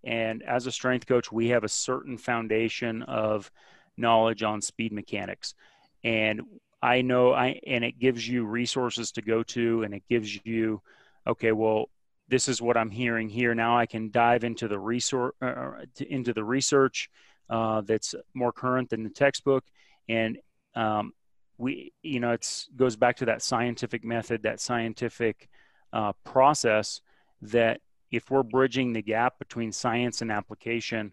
[0.04, 3.50] And as a strength coach we have a certain foundation of
[3.96, 5.54] knowledge on speed mechanics.
[6.02, 6.42] And
[6.82, 10.82] i know i and it gives you resources to go to and it gives you
[11.26, 11.86] okay well
[12.28, 13.54] this is what i'm hearing here.
[13.54, 17.10] Now i can dive into the resource uh, into the research
[17.50, 19.64] uh, that's more current than the textbook.
[20.08, 20.38] And
[20.74, 21.12] um,
[21.58, 25.48] we you know it's goes back to that scientific method that scientific
[25.92, 27.00] uh, process
[27.42, 31.12] that if we're bridging the gap between science and application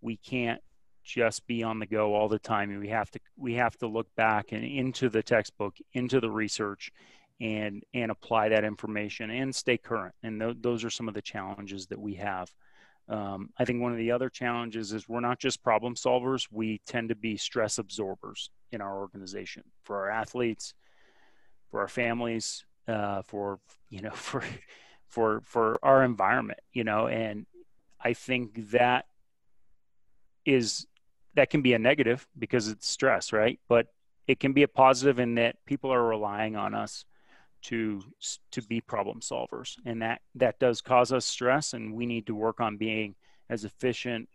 [0.00, 0.60] we can't
[1.02, 2.78] just be on the go all the time.
[2.78, 6.92] We have to we have to look back and into the textbook into the research
[7.40, 10.14] and and apply that information and stay current.
[10.22, 12.52] And th- those are some of the challenges that we have
[13.10, 16.80] um, I think one of the other challenges is we're not just problem solvers, we
[16.86, 20.74] tend to be stress absorbers in our organization for our athletes,
[21.70, 23.58] for our families, uh, for,
[23.90, 24.44] you know, for,
[25.08, 27.46] for, for our environment, you know, and
[28.00, 29.06] I think that
[30.46, 30.86] is
[31.34, 33.60] that can be a negative because it's stress, right?
[33.68, 33.86] But
[34.26, 37.04] it can be a positive in that people are relying on us
[37.62, 38.02] to
[38.52, 42.34] to be problem solvers, and that that does cause us stress, and we need to
[42.34, 43.14] work on being
[43.48, 44.28] as efficient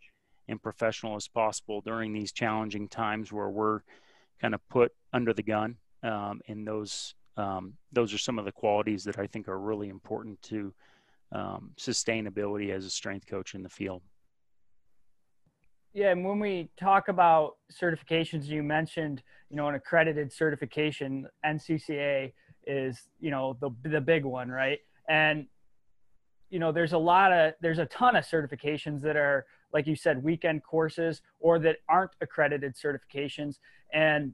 [0.48, 3.82] and professional as possible during these challenging times where we're
[4.40, 5.76] kind of put under the gun.
[6.04, 9.90] Um, and those um, those are some of the qualities that I think are really
[9.90, 10.74] important to
[11.32, 14.02] um, sustainability as a strength coach in the field.
[15.94, 22.34] Yeah, and when we talk about certifications, you mentioned, you know, an accredited certification, NCCA
[22.68, 24.80] is, you know, the the big one, right?
[25.10, 25.48] And
[26.50, 29.96] you know, there's a lot of there's a ton of certifications that are like you
[29.96, 33.60] said weekend courses or that aren't accredited certifications
[33.94, 34.34] and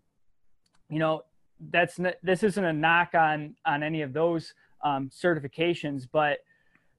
[0.89, 1.23] you know,
[1.71, 6.39] that's this isn't a knock on on any of those um, certifications, but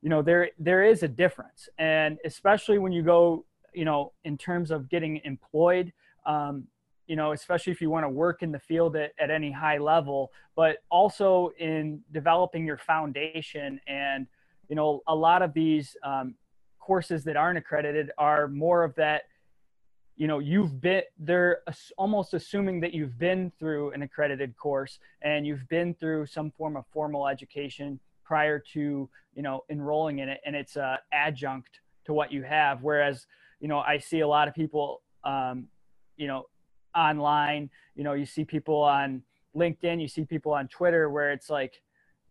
[0.00, 4.36] you know there there is a difference, and especially when you go you know, in
[4.36, 5.92] terms of getting employed,
[6.26, 6.64] um,
[7.06, 9.78] you know, especially if you want to work in the field at, at any high
[9.78, 13.80] level, but also in developing your foundation.
[13.86, 14.26] And,
[14.68, 16.34] you know, a lot of these um,
[16.78, 19.22] courses that aren't accredited are more of that,
[20.16, 21.62] you know, you've been, they're
[21.96, 26.76] almost assuming that you've been through an accredited course and you've been through some form
[26.76, 30.40] of formal education prior to, you know, enrolling in it.
[30.46, 32.82] And it's a adjunct to what you have.
[32.82, 33.26] Whereas,
[33.58, 35.66] you know, I see a lot of people, um,
[36.16, 36.46] you know,
[36.94, 39.22] online, you know, you see people on
[39.56, 41.80] LinkedIn, you see people on Twitter where it's like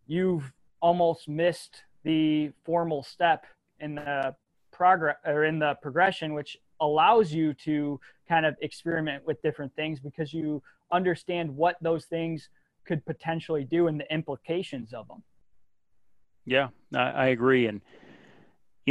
[0.08, 3.46] you've almost missed the formal step
[3.80, 4.36] in the
[4.72, 10.00] progress or in the progression, which allows you to kind of experiment with different things
[10.00, 12.50] because you understand what those things
[12.86, 15.22] could potentially do and the implications of them.
[16.46, 17.68] Yeah, I, I agree.
[17.68, 17.82] And,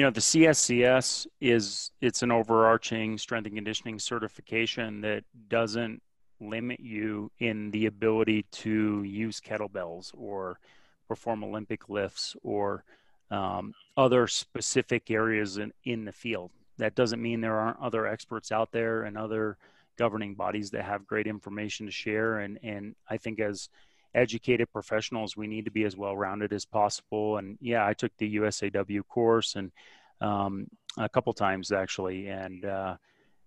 [0.01, 6.01] you know the cscs is it's an overarching strength and conditioning certification that doesn't
[6.41, 10.59] limit you in the ability to use kettlebells or
[11.07, 12.83] perform olympic lifts or
[13.31, 16.51] um, other specific areas in, in the field.
[16.79, 19.59] That doesn't mean there aren't other experts out there and other
[19.99, 22.39] governing bodies that have great information to share.
[22.39, 23.69] And and i think as
[24.15, 27.39] educated professionals, we need to be as well rounded as possible.
[27.39, 29.71] And yeah, I took the USAW course and
[30.21, 30.67] um,
[30.99, 32.97] a couple times actually, and uh,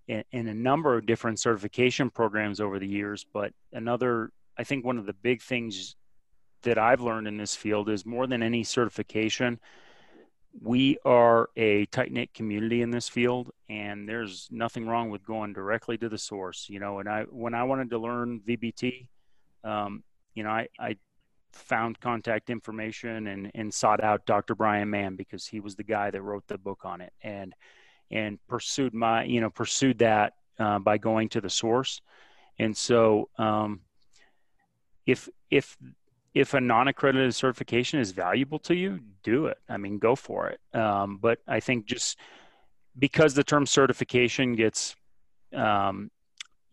[0.08, 3.26] in, in, a number of different certification programs over the years.
[3.32, 5.95] But another, I think, one of the big things
[6.63, 9.60] that I've learned in this field is more than any certification.
[10.62, 15.54] We are a tight knit community in this field, and there's nothing wrong with going
[15.54, 16.67] directly to the source.
[16.69, 19.08] You know, and I when I wanted to learn VBT,
[19.63, 20.96] um, you know, I, I
[21.54, 24.56] found contact information and, and sought out Dr.
[24.56, 27.54] Bryan Mann because he was the guy that wrote the book on it and
[28.12, 32.02] and pursued my you know pursued that uh, by going to the source
[32.60, 33.82] and so um,
[35.06, 35.78] if if
[36.34, 40.60] if a non-accredited certification is valuable to you do it i mean go for it
[40.78, 42.17] um, but i think just
[42.98, 44.96] because the term certification gets
[45.56, 46.10] um,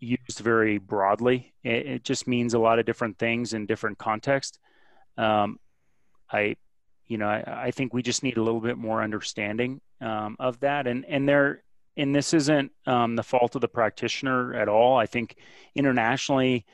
[0.01, 1.53] used very broadly.
[1.63, 4.59] It, it, just means a lot of different things in different contexts.
[5.17, 5.59] Um,
[6.33, 6.57] I,
[7.07, 10.61] you know, I, I, think we just need a little bit more understanding um, of
[10.61, 10.87] that.
[10.87, 11.63] And and there,
[11.97, 14.97] and this isn't um, the fault of the practitioner at all.
[14.97, 15.37] I think
[15.75, 16.65] internationally,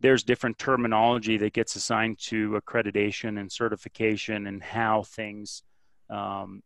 [0.00, 5.62] there's different terminology that gets assigned to accreditation and certification and how things
[6.10, 6.62] um,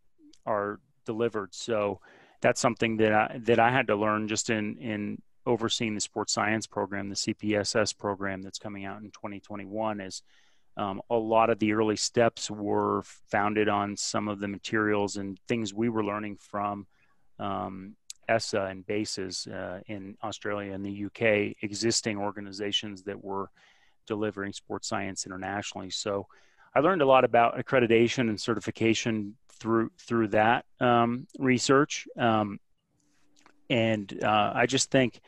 [0.46, 1.54] are delivered.
[1.54, 2.00] So
[2.40, 6.32] that's something that I that I had to learn just in in overseeing the sports
[6.32, 10.22] science program, the CPSS program that's coming out in 2021, is
[10.76, 15.40] um, a lot of the early steps were founded on some of the materials and
[15.48, 16.86] things we were learning from
[17.40, 17.96] um,
[18.28, 23.50] ESSA and BASES uh, in Australia and the UK, existing organizations that were
[24.06, 25.90] delivering sports science internationally.
[25.90, 26.26] So
[26.74, 32.06] I learned a lot about accreditation and certification through through that um, research.
[32.16, 32.60] Um,
[33.70, 35.20] and uh, I just think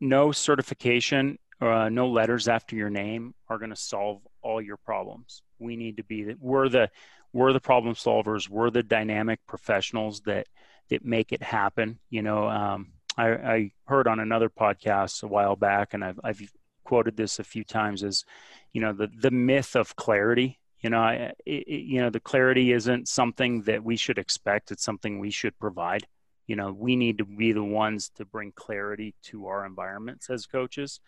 [0.00, 5.42] no certification, uh, no letters after your name are going to solve all your problems.
[5.58, 6.90] We need to be that we're the
[7.32, 8.48] we're the problem solvers.
[8.48, 10.46] We're the dynamic professionals that
[10.90, 11.98] that make it happen.
[12.10, 16.40] You know, um, I, I, heard on another podcast a while back, and I've, I've
[16.84, 18.24] quoted this a few times as,
[18.72, 20.58] you know, the the myth of clarity.
[20.80, 24.70] You know, I, it, you know, the clarity isn't something that we should expect.
[24.70, 26.06] It's something we should provide
[26.48, 30.46] you know we need to be the ones to bring clarity to our environments as
[30.46, 31.00] coaches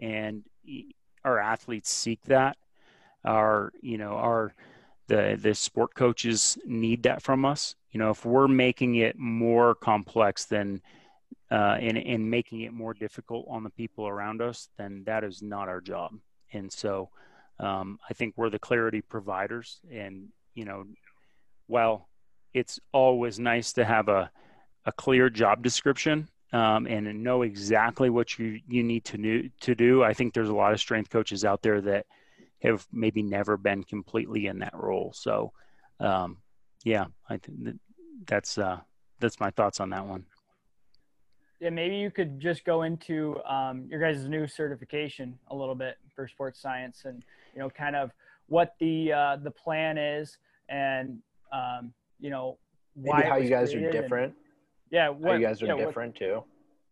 [0.00, 0.44] and
[1.24, 2.56] our athletes seek that
[3.24, 4.54] our you know our
[5.08, 9.74] the the sport coaches need that from us you know if we're making it more
[9.74, 10.80] complex than
[11.52, 15.42] uh, and, and making it more difficult on the people around us, then that is
[15.42, 16.14] not our job.
[16.54, 17.10] And so
[17.60, 19.78] um, I think we're the clarity providers.
[19.92, 20.84] And, you know,
[21.66, 22.08] while
[22.54, 24.30] it's always nice to have a,
[24.86, 29.74] a clear job description um, and know exactly what you, you need to do, to
[29.74, 32.06] do, I think there's a lot of strength coaches out there that
[32.62, 35.12] have maybe never been completely in that role.
[35.14, 35.52] So,
[35.98, 36.38] um,
[36.84, 37.76] yeah, I think
[38.26, 38.80] that's uh,
[39.20, 40.26] that's my thoughts on that one.
[41.60, 45.96] Yeah, maybe you could just go into um, your guys' new certification a little bit
[46.14, 47.24] for sports science, and
[47.54, 48.10] you know, kind of
[48.48, 51.18] what the uh, the plan is, and
[51.52, 52.58] um, you know,
[52.94, 54.34] why maybe how you guys are different.
[54.34, 54.41] And,
[54.92, 56.44] yeah, what, how you guys are yeah, different what, too.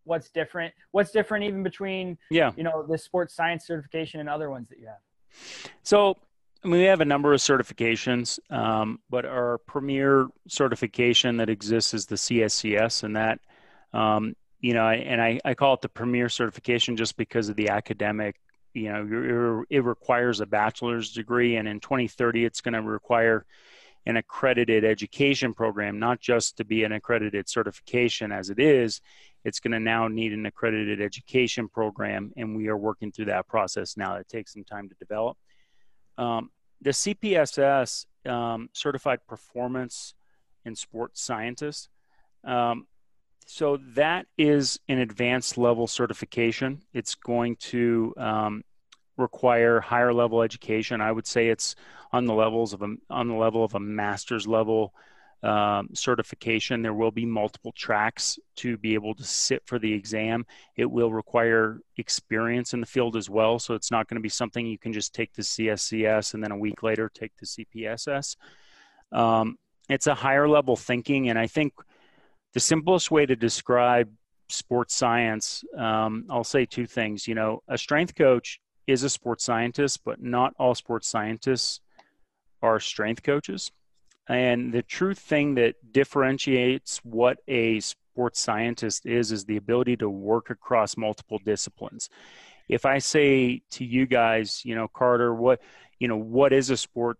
[0.03, 0.73] What's different?
[0.89, 4.79] What's different even between yeah, you know, the sports science certification and other ones that
[4.79, 5.71] you have?
[5.83, 6.17] So
[6.63, 11.93] I mean, we have a number of certifications, um, but our premier certification that exists
[11.93, 13.39] is the CSCS, and that,
[13.93, 17.69] um, you know, and I, I call it the premier certification just because of the
[17.69, 18.35] academic.
[18.73, 23.45] You know, it requires a bachelor's degree, and in 2030, it's going to require
[24.05, 29.01] an accredited education program, not just to be an accredited certification as it is.
[29.43, 33.47] It's going to now need an accredited education program, and we are working through that
[33.47, 34.15] process now.
[34.15, 35.37] It takes some time to develop.
[36.17, 40.13] Um, the CPSS um, certified performance
[40.65, 41.89] and sports scientist.
[42.43, 42.87] Um,
[43.45, 46.81] so that is an advanced level certification.
[46.93, 48.63] It's going to um,
[49.21, 51.01] require higher level education.
[51.01, 51.75] I would say it's
[52.11, 54.93] on the levels of a, on the level of a master's level
[55.43, 56.81] um, certification.
[56.81, 60.45] There will be multiple tracks to be able to sit for the exam.
[60.75, 63.57] It will require experience in the field as well.
[63.57, 66.51] So it's not going to be something you can just take the CSCS and then
[66.51, 68.35] a week later take the CPSS.
[69.11, 69.57] Um,
[69.89, 71.29] it's a higher level thinking.
[71.29, 71.73] And I think
[72.53, 74.09] the simplest way to describe
[74.49, 77.27] sports science, um, I'll say two things.
[77.27, 78.59] You know, a strength coach
[78.91, 81.81] is a sports scientist, but not all sports scientists
[82.61, 83.71] are strength coaches.
[84.27, 90.09] And the true thing that differentiates what a sports scientist is is the ability to
[90.09, 92.09] work across multiple disciplines.
[92.69, 95.61] If I say to you guys, you know, Carter, what
[95.99, 97.17] you know, what is a sport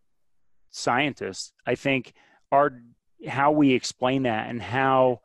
[0.70, 1.54] scientist?
[1.66, 2.14] I think
[2.52, 2.82] our
[3.28, 5.22] how we explain that and how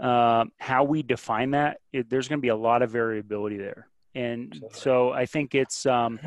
[0.00, 3.86] uh, how we define that, it, there's going to be a lot of variability there.
[4.14, 6.20] And so I think it's um,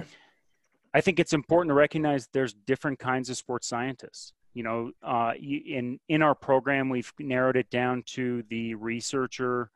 [0.94, 5.34] I think it's important to recognize there's different kinds of sports scientists you know, uh,
[5.38, 9.70] in in our program, we've narrowed it down to the researcher,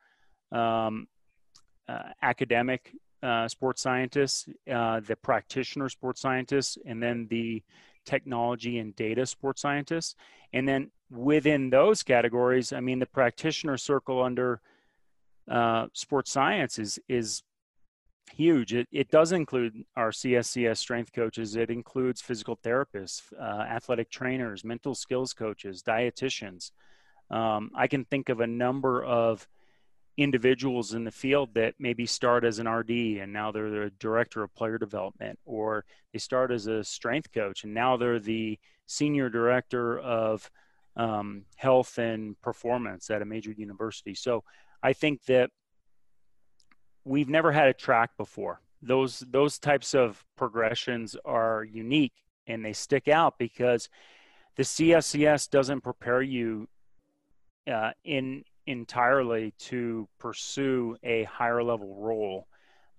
[0.50, 1.06] um,
[1.86, 2.90] uh, academic
[3.22, 7.62] uh, sports scientists, uh, the practitioner sports scientists, and then the
[8.06, 10.14] technology and data sports scientists.
[10.54, 14.62] And then within those categories, I mean, the practitioner circle under
[15.46, 17.42] uh, sports science is is
[18.30, 18.74] huge.
[18.74, 21.56] It, it does include our CSCS strength coaches.
[21.56, 26.70] It includes physical therapists, uh, athletic trainers, mental skills coaches, dietitians.
[27.30, 29.46] Um, I can think of a number of
[30.16, 34.42] individuals in the field that maybe start as an RD and now they're the director
[34.42, 39.30] of player development, or they start as a strength coach and now they're the senior
[39.30, 40.50] director of
[40.96, 44.14] um, health and performance at a major university.
[44.14, 44.44] So
[44.82, 45.50] I think that
[47.10, 48.60] we've never had a track before.
[48.82, 52.14] Those those types of progressions are unique
[52.46, 53.88] and they stick out because
[54.56, 56.68] the CSCS doesn't prepare you
[57.70, 62.46] uh, in entirely to pursue a higher level role.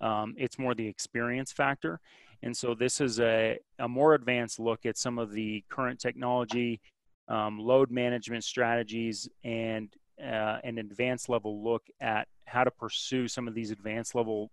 [0.01, 2.01] Um, it's more the experience factor.
[2.43, 6.82] And so this is a, a more advanced look at some of the current technology,
[7.28, 9.89] um, load management strategies, and
[10.22, 14.52] uh, an advanced level look at how to pursue some of these advanced level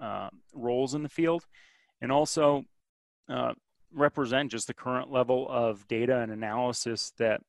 [0.00, 1.44] uh, roles in the field,
[2.00, 2.64] and also
[3.28, 3.52] uh,
[3.92, 7.40] represent just the current level of data and analysis that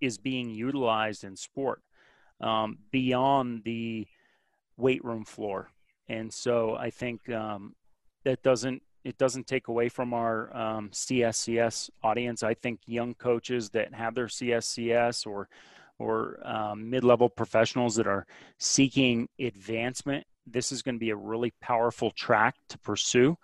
[0.00, 1.82] is being utilized in sport
[2.40, 4.06] um, beyond the
[4.76, 5.70] weight room floor.
[6.08, 7.74] And so I think um,
[8.24, 12.42] that doesn't it doesn't take away from our um, CSCS audience.
[12.42, 15.48] I think young coaches that have their CSCS or
[15.98, 18.26] or um, mid-level professionals that are
[18.58, 23.36] seeking advancement this is going to be a really powerful track to pursue.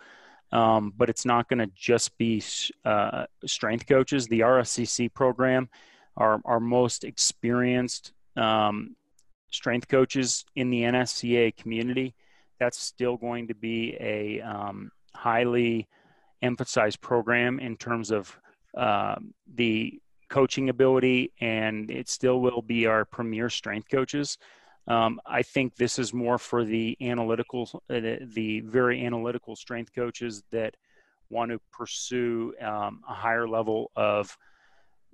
[0.52, 2.42] Um, but it's not going to just be
[2.84, 4.26] uh, strength coaches.
[4.26, 5.68] The rscc program
[6.16, 8.96] our, our most experienced um,
[9.52, 12.16] strength coaches in the nsca community
[12.58, 15.88] that's still going to be a um, highly
[16.42, 18.36] emphasized program in terms of
[18.76, 19.14] uh,
[19.54, 24.38] the coaching ability, and it still will be our premier strength coaches.
[24.86, 30.42] Um, I think this is more for the analytical, uh, the very analytical strength coaches
[30.50, 30.74] that
[31.28, 34.36] want to pursue um, a higher level of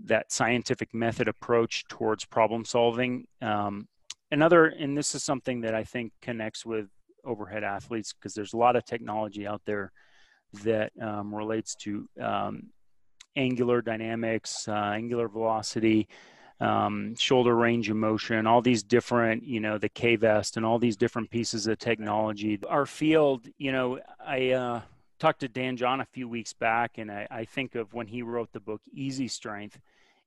[0.05, 3.27] that scientific method approach towards problem solving.
[3.43, 3.89] Um,
[4.31, 6.87] another, and this is something that I think connects with
[7.25, 9.93] overhead athletes because there's a lot of technology out there
[10.65, 12.71] that um, relates to um,
[13.37, 16.09] angular dynamics, uh, angular velocity,
[16.61, 20.79] um, shoulder range of motion, all these different, you know, the K vest and all
[20.79, 22.59] these different pieces of technology.
[22.67, 24.81] Our field, you know, I uh,
[25.19, 28.23] talked to Dan John a few weeks back, and I, I think of when he
[28.23, 29.79] wrote the book Easy Strength,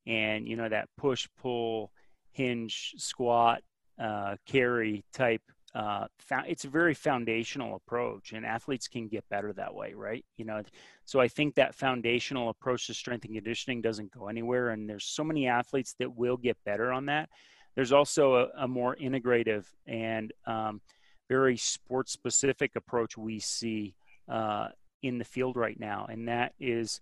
[0.06, 1.92] and you know that push pull
[2.32, 3.62] hinge squat
[4.00, 5.42] uh, carry type
[5.76, 6.08] uh,
[6.48, 10.26] it's a very foundational approach and athletes can get better that way right?
[10.38, 10.62] You know
[11.06, 15.06] so i think that foundational approach to strength and conditioning doesn't go anywhere and there's
[15.06, 17.30] so many athletes that will get better on that.
[17.76, 20.82] There's also a, a more integrative and um,
[21.30, 23.96] very sport specific approach we see
[24.28, 24.70] uh,
[25.02, 27.00] in the field right now and that is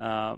[0.00, 0.36] uh,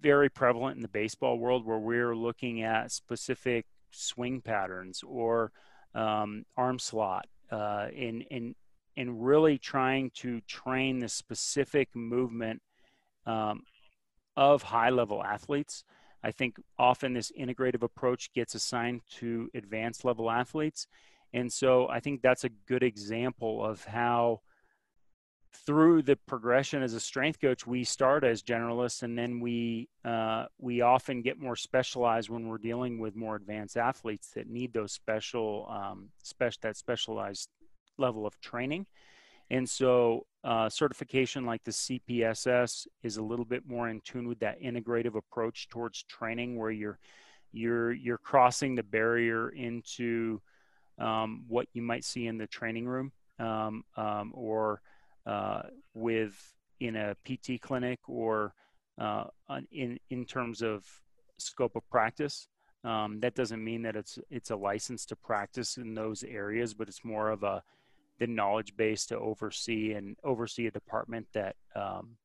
[0.00, 5.52] very prevalent in the baseball world where we're looking at specific swing patterns or
[5.94, 8.54] um, arm slot uh, in in
[8.96, 12.60] in really trying to train the specific movement
[13.26, 13.62] um,
[14.36, 15.84] of high level athletes.
[16.22, 20.86] I think often this integrative approach gets assigned to advanced level athletes.
[21.32, 24.40] And so I think that's a good example of how
[25.52, 30.46] through the progression as a strength coach, we start as generalists, and then we uh,
[30.58, 34.92] we often get more specialized when we're dealing with more advanced athletes that need those
[34.92, 37.48] special um, special that specialized
[37.98, 38.86] level of training.
[39.50, 44.38] And so, uh, certification like the CPSS is a little bit more in tune with
[44.40, 46.98] that integrative approach towards training, where you're
[47.52, 50.40] you're you're crossing the barrier into
[50.98, 54.80] um, what you might see in the training room um, um or
[55.94, 58.54] with in a PT clinic or
[58.98, 59.24] uh,
[59.72, 60.84] in in terms of
[61.38, 62.48] scope of practice.
[62.82, 66.88] Um, that doesn't mean that it's it's a license to practice in those areas, but
[66.88, 67.62] it's more of a
[68.18, 72.16] the knowledge base to oversee and oversee a department that um,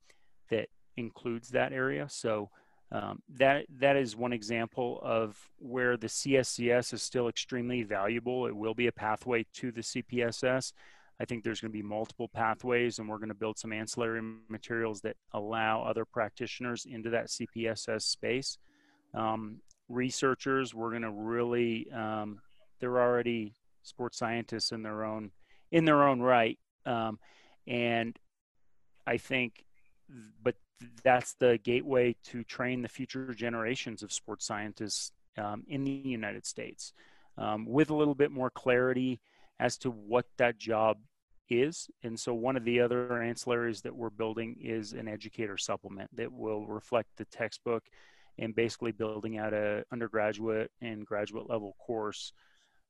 [0.50, 2.08] that includes that area.
[2.10, 2.50] So
[2.92, 8.46] um, that that is one example of where the CSCS is still extremely valuable.
[8.46, 10.72] It will be a pathway to the CPSS,
[11.20, 14.22] I think there's going to be multiple pathways, and we're going to build some ancillary
[14.50, 18.58] materials that allow other practitioners into that CPSS space.
[19.14, 22.42] Um, researchers, we're going to really, um,
[22.80, 23.54] they're already
[23.84, 25.32] sports scientists in their own
[25.72, 27.20] in their own right, um,
[27.68, 28.18] and
[29.08, 29.66] I think,
[30.44, 30.56] but
[31.04, 36.46] that's the gateway to train the future generations of sports scientists um, in the United
[36.46, 36.94] States
[37.38, 39.20] um, with a little bit more clarity
[39.60, 40.98] as to what that job
[41.50, 41.90] is.
[42.04, 46.32] And so one of the other ancillaries that we're building is an educator supplement that
[46.32, 47.84] will reflect the textbook
[48.38, 52.34] and basically building out a undergraduate and graduate level course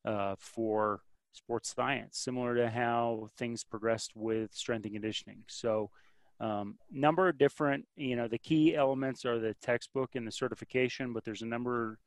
[0.05, 1.01] uh, for
[1.33, 5.43] sports science, similar to how things progressed with strength and conditioning.
[5.47, 5.91] So
[6.39, 11.13] um, number of different, you know, the key elements are the textbook and the certification,
[11.13, 11.99] but there's a number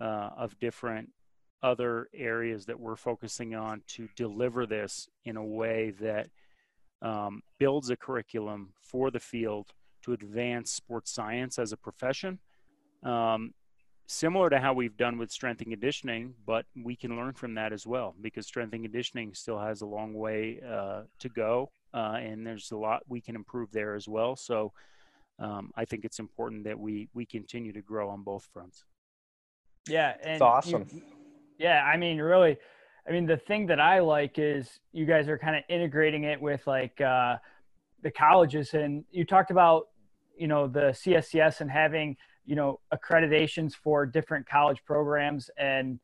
[0.00, 1.10] uh, of different
[1.64, 6.28] other areas that we're focusing on to deliver this in a way that
[7.00, 12.38] um, builds a curriculum for the field to advance sports science as a profession.
[13.02, 13.54] Um,
[14.06, 17.72] similar to how we've done with strength and conditioning, but we can learn from that
[17.72, 22.18] as well because strength and conditioning still has a long way uh, to go, uh,
[22.20, 24.36] and there's a lot we can improve there as well.
[24.36, 24.70] So
[25.38, 28.84] um, I think it's important that we we continue to grow on both fronts.
[29.88, 30.86] Yeah, and it's awesome.
[30.92, 31.02] You,
[31.58, 32.56] yeah, I mean, really,
[33.08, 36.40] I mean, the thing that I like is you guys are kind of integrating it
[36.40, 37.36] with like uh,
[38.02, 39.88] the colleges, and you talked about
[40.36, 45.98] you know the CSCS and having you know accreditations for different college programs and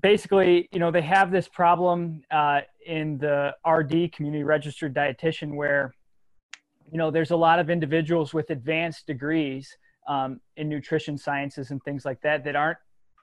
[0.00, 5.94] basically you know they have this problem uh, in the rd community registered dietitian where
[6.90, 9.76] you know there's a lot of individuals with advanced degrees
[10.08, 12.78] um, in nutrition sciences and things like that that aren't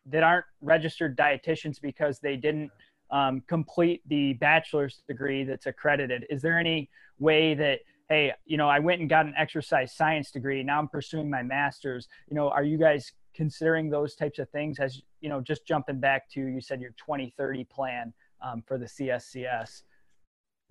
[0.10, 2.72] that aren't registered dietitians because they didn't
[3.12, 6.26] um, complete the bachelor's degree that's accredited.
[6.30, 6.90] Is there any
[7.20, 7.80] way that
[8.10, 10.64] hey, you know, I went and got an exercise science degree.
[10.64, 12.08] Now I'm pursuing my master's.
[12.30, 14.80] You know, are you guys considering those types of things?
[14.80, 18.86] As you know, just jumping back to you said your 2030 plan um, for the
[18.86, 19.84] CSCS.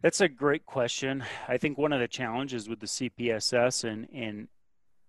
[0.03, 1.25] That's a great question.
[1.49, 4.49] I think one of the challenges with the CPSS and and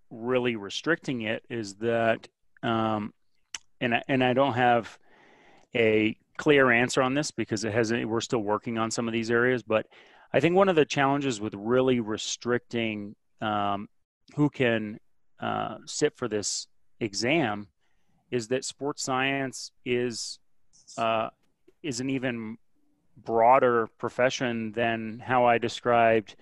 [0.10, 2.28] really restricting it is that
[2.64, 3.14] um,
[3.82, 4.98] and I, and I don't have
[5.76, 9.32] a clear answer on this because it hasn't we're still working on some of these
[9.32, 9.88] areas but
[10.34, 13.90] i think one of the challenges with really restricting um,
[14.36, 15.00] who can
[15.40, 16.68] uh, sit for this
[17.00, 17.68] exam
[18.32, 20.40] is that sports science is
[20.98, 21.30] uh,
[21.84, 22.58] is an even
[23.18, 26.36] broader profession than how I described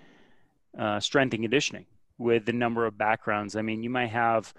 [0.78, 1.86] uh, strength and conditioning
[2.18, 3.56] with the number of backgrounds.
[3.56, 4.54] I mean, you might have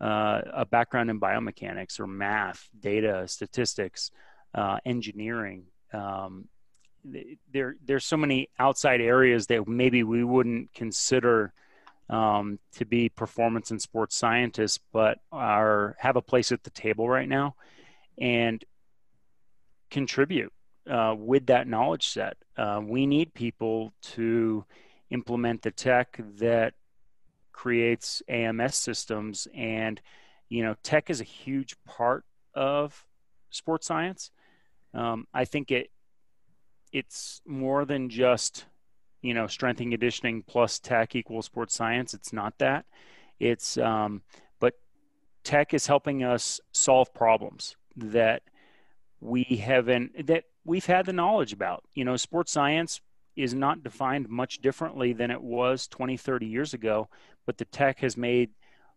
[0.00, 4.10] uh, a background in biomechanics or math, data, statistics,
[4.54, 5.64] uh, engineering.
[5.92, 6.48] Um,
[7.52, 11.52] there, there's so many outside areas that maybe we wouldn't consider
[12.10, 17.08] um, to be performance and sports scientists, but are have a place at the table
[17.08, 17.54] right now,
[18.18, 18.64] and
[19.90, 20.52] contribute
[20.90, 22.36] uh, with that knowledge set.
[22.56, 24.64] Uh, we need people to
[25.10, 26.74] implement the tech that
[27.58, 30.00] creates AMS systems, and
[30.48, 33.04] you know, tech is a huge part of
[33.50, 34.30] sports science.
[34.94, 35.90] Um, I think it
[36.92, 38.66] it's more than just
[39.22, 42.14] you know strength and conditioning plus tech equals sports science.
[42.14, 42.84] It's not that.
[43.40, 44.22] It's um,
[44.60, 44.74] but
[45.42, 48.42] tech is helping us solve problems that
[49.20, 51.82] we haven't that we've had the knowledge about.
[51.92, 53.00] You know, sports science
[53.38, 57.08] is not defined much differently than it was 20, 30 years ago,
[57.46, 58.50] but the tech has made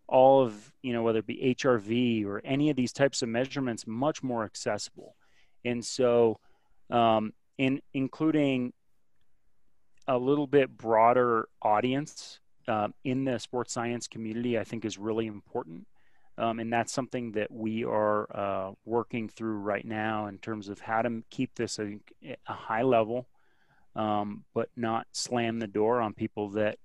[0.07, 3.85] all of, you know, whether it be HRV or any of these types of measurements
[3.85, 5.15] much more accessible.
[5.63, 6.39] And so,
[6.89, 8.73] um, in including
[10.07, 15.27] a little bit broader audience uh, in the sports science community, I think is really
[15.27, 15.85] important.
[16.37, 20.79] Um, and that's something that we are uh, working through right now in terms of
[20.79, 23.27] how to keep this a, a high level,
[23.95, 26.77] um, but not slam the door on people that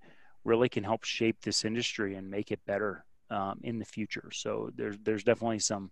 [0.45, 4.31] really can help shape this industry and make it better um, in the future.
[4.33, 5.91] So there's there's definitely some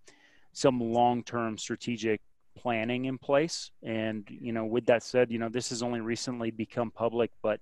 [0.53, 2.21] some long-term strategic
[2.57, 3.71] planning in place.
[3.83, 7.61] And you know, with that said, you know this has only recently become public, but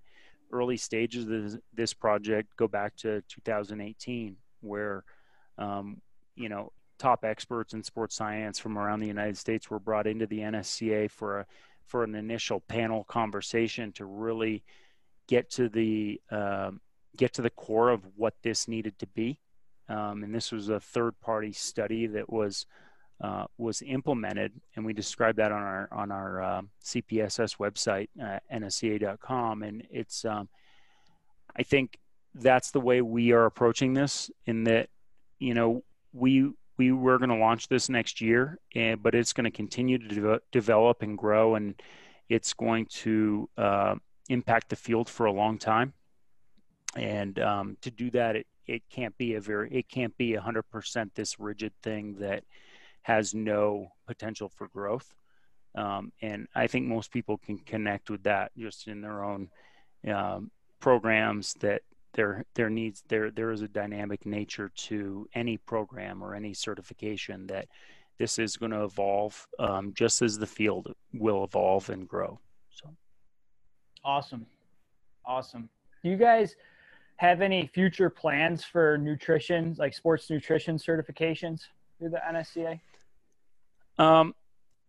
[0.53, 5.03] early stages of this, project go back to 2018, where
[5.59, 6.01] um,
[6.37, 10.27] you know, top experts in sports science from around the United States were brought into
[10.27, 11.47] the NSCA for a
[11.87, 14.63] for an initial panel conversation to really
[15.27, 16.81] get to the um,
[17.17, 19.39] get to the core of what this needed to be.
[19.89, 22.67] Um, and this was a third party study that was
[23.21, 28.39] uh, was implemented, and we described that on our on our uh, CPSS website, uh,
[28.53, 29.63] nsca.com.
[29.63, 30.49] And it's um,
[31.57, 31.99] I think
[32.35, 34.31] that's the way we are approaching this.
[34.47, 34.89] In that
[35.39, 39.45] you know, we we were going to launch this next year, and but it's going
[39.45, 41.81] to continue to de- develop and grow, and
[42.29, 43.95] it's going to uh,
[44.29, 45.93] impact the field for a long time.
[46.97, 50.65] And um, to do that, it, it can't be a very it can't be hundred
[50.71, 52.45] percent this rigid thing that
[53.03, 55.13] has no potential for growth.
[55.75, 59.49] Um, and I think most people can connect with that just in their own
[60.07, 60.51] um,
[60.81, 61.83] programs that
[62.15, 67.47] there there needs there there is a dynamic nature to any program or any certification
[67.47, 67.69] that
[68.19, 72.39] this is going to evolve um, just as the field will evolve and grow
[72.71, 72.89] so.
[74.05, 74.47] Awesome.
[75.25, 75.69] Awesome.
[76.03, 76.57] Do you guys
[77.17, 81.61] have any future plans for nutrition like sports nutrition certifications
[81.99, 82.81] through the nsca
[83.99, 84.35] um,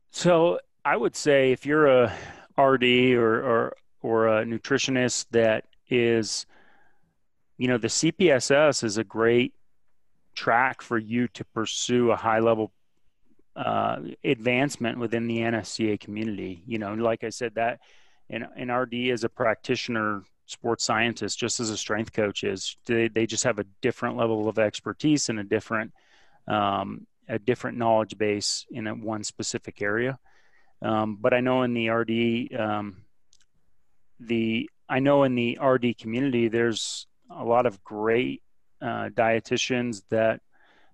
[0.10, 2.12] so i would say if you're a
[2.60, 6.48] rd or or, or a nutritionist that is
[7.64, 9.54] you know, the CPSS is a great
[10.36, 12.74] track for you to pursue a high level
[13.56, 16.62] uh, advancement within the NSCA community.
[16.68, 17.80] You know, like I said, that
[18.30, 23.08] an, in RD as a practitioner sports scientist, just as a strength coach is, they,
[23.08, 25.94] they just have a different level of expertise and a different
[26.50, 30.20] um, a different knowledge base in a, one specific area.
[30.82, 33.04] Um, but I know in the RD, um,
[34.20, 38.42] the I know in the RD community, there's a lot of great
[38.82, 40.42] uh, dietitians that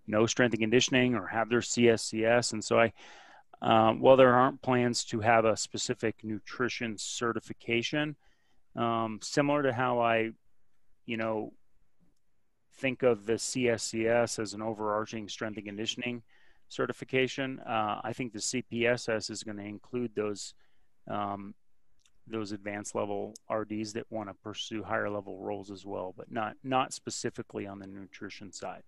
[0.10, 2.54] know strength and conditioning or have their CSCS.
[2.54, 2.94] And so I,
[3.62, 8.16] um, while there aren't plans to have a specific nutrition certification,
[8.76, 10.32] um, similar to how I,
[11.06, 11.54] you know,
[12.76, 16.24] think of the CSCS as an overarching strength and conditioning
[16.70, 20.54] certification, uh, I think the CPSS is going to include those
[21.08, 21.54] um,
[22.30, 26.56] those advanced level RDs that want to pursue higher level roles as well, but not
[26.64, 28.84] not specifically on the nutrition side.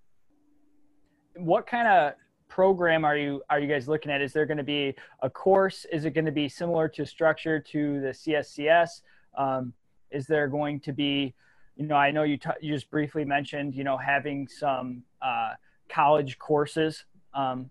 [1.35, 2.13] What kind of
[2.47, 4.21] program are you are you guys looking at?
[4.21, 5.85] Is there going to be a course?
[5.91, 9.01] Is it going to be similar to structure to the CSCS?
[9.37, 9.73] Um,
[10.11, 11.33] is there going to be,
[11.77, 15.53] you know, I know you t- you just briefly mentioned, you know, having some uh,
[15.89, 17.05] college courses.
[17.33, 17.69] Um,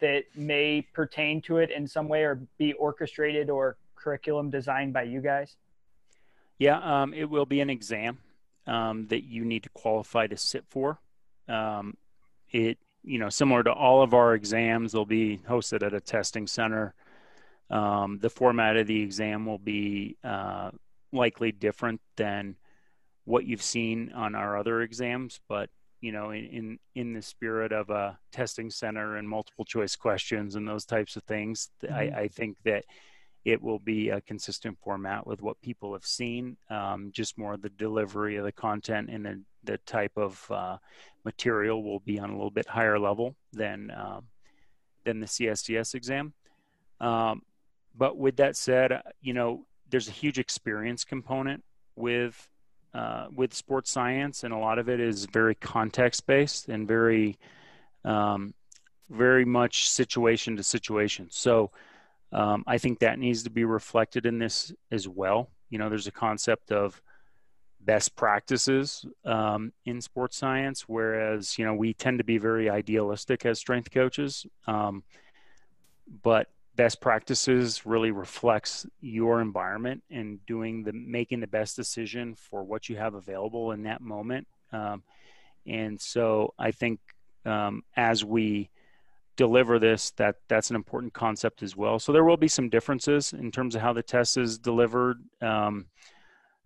[0.00, 5.02] that may pertain to it in some way or be orchestrated or curriculum designed by
[5.02, 5.56] you guys?
[6.58, 8.18] Yeah, um, it will be an exam
[8.66, 10.98] um, that you need to qualify to sit for.
[11.48, 11.96] Um,
[12.50, 16.46] it, you know, similar to all of our exams, they'll be hosted at a testing
[16.46, 16.94] center.
[17.70, 20.70] Um, the format of the exam will be uh,
[21.12, 22.56] likely different than
[23.24, 25.70] what you've seen on our other exams, but
[26.00, 30.54] you know, in, in, in the spirit of a testing center and multiple choice questions
[30.54, 31.94] and those types of things, mm-hmm.
[31.94, 32.84] I, I, think that
[33.44, 36.56] it will be a consistent format with what people have seen.
[36.70, 40.76] Um, just more the delivery of the content and the, the type of uh,
[41.24, 44.24] material will be on a little bit higher level than um,
[45.04, 46.34] than the CSCS exam.
[47.00, 47.42] Um,
[47.96, 51.64] but with that said, you know, there's a huge experience component
[51.96, 52.48] with
[52.94, 57.38] uh, with sports science, and a lot of it is very context based and very
[58.04, 58.54] um,
[59.10, 61.28] very much situation to situation.
[61.30, 61.70] So
[62.32, 65.50] um, I think that needs to be reflected in this as well.
[65.70, 67.00] You know, there's a concept of
[67.80, 73.46] best practices um, in sports science, whereas you know we tend to be very idealistic
[73.46, 74.46] as strength coaches.
[74.66, 75.02] Um,
[76.22, 76.48] but
[76.78, 82.88] best practices really reflects your environment and doing the making the best decision for what
[82.88, 85.02] you have available in that moment um,
[85.66, 87.00] and so i think
[87.44, 88.70] um, as we
[89.38, 93.32] deliver this that that's an important concept as well so there will be some differences
[93.32, 95.86] in terms of how the test is delivered um,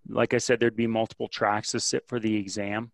[0.09, 2.91] like i said there'd be multiple tracks to sit for the exam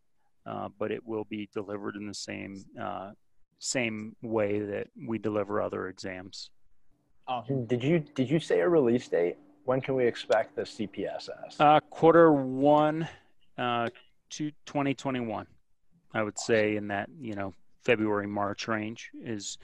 [0.46, 3.12] uh, but it will be delivered in the same uh,
[3.60, 6.50] same way that we deliver other exams
[7.28, 7.66] Awesome.
[7.66, 9.36] Did you did you say a release date?
[9.64, 11.60] When can we expect the CPSS?
[11.60, 13.06] Uh, quarter one,
[13.58, 13.90] uh,
[14.30, 15.46] to 2021.
[16.14, 17.52] I would say in that you know
[17.84, 19.58] February March range is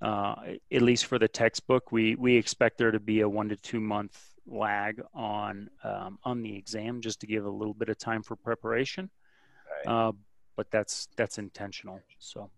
[0.00, 0.34] uh,
[0.72, 1.90] at least for the textbook.
[1.92, 6.42] We we expect there to be a one to two month lag on um, on
[6.42, 9.10] the exam just to give a little bit of time for preparation.
[9.86, 10.08] Right.
[10.08, 10.12] Uh,
[10.56, 12.00] but that's that's intentional.
[12.18, 12.50] So,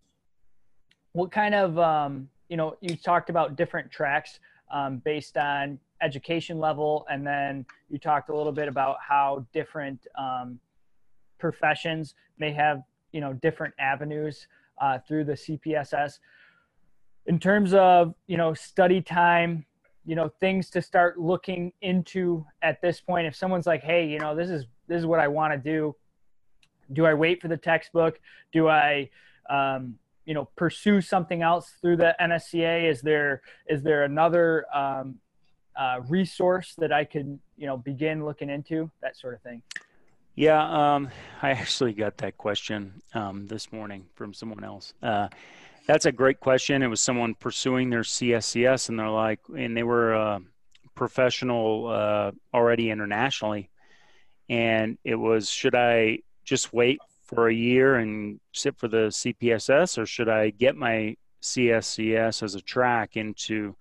[1.13, 4.41] what kind of um, you know, you talked about different tracks
[4.71, 10.07] um, based on education level, and then you talked a little bit about how different
[10.19, 10.59] um,
[11.39, 12.83] professions may have,
[13.13, 14.49] you know, different avenues
[14.81, 16.19] uh, through the CPSS.
[17.27, 19.65] In terms of, you know, study time,
[20.07, 23.27] you know, things to start looking into at this point.
[23.27, 25.95] If someone's like, hey, you know, this is this is what I want to do.
[26.93, 28.19] Do I wait for the textbook?
[28.53, 29.11] Do I
[29.49, 32.91] um, you know pursue something else through the NSCA?
[32.91, 35.17] Is there is there another um,
[35.77, 39.63] uh, resource that I could you know begin looking into that sort of thing?
[40.35, 41.11] Yeah, um,
[41.43, 44.95] I actually got that question um, this morning from someone else.
[45.03, 45.29] Uh,
[45.87, 46.83] that's a great question.
[46.83, 50.39] It was someone pursuing their CSCS, and they're like, and they were uh,
[50.95, 53.71] professional uh, already internationally,
[54.49, 59.99] and it was, should I just wait for a year and sit for the CPSS,
[59.99, 63.77] or should I get my CSCS as a track into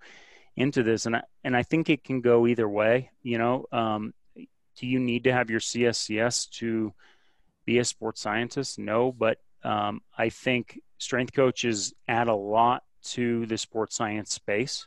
[0.56, 1.06] into this?
[1.06, 3.10] And I, and I think it can go either way.
[3.22, 4.14] You know, um,
[4.80, 6.94] do you need to have your CSCS to
[7.66, 8.78] be a sports scientist?
[8.78, 14.86] No, but um, I think strength coaches add a lot to the sports science space,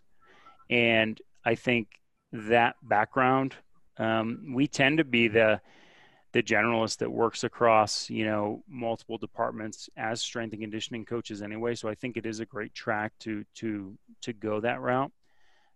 [0.68, 1.90] and I think
[2.32, 3.54] that background
[3.98, 5.62] um, we tend to be the
[6.32, 11.76] the generalist that works across you know multiple departments as strength and conditioning coaches anyway.
[11.76, 15.12] So i think it is a great track to to to go that route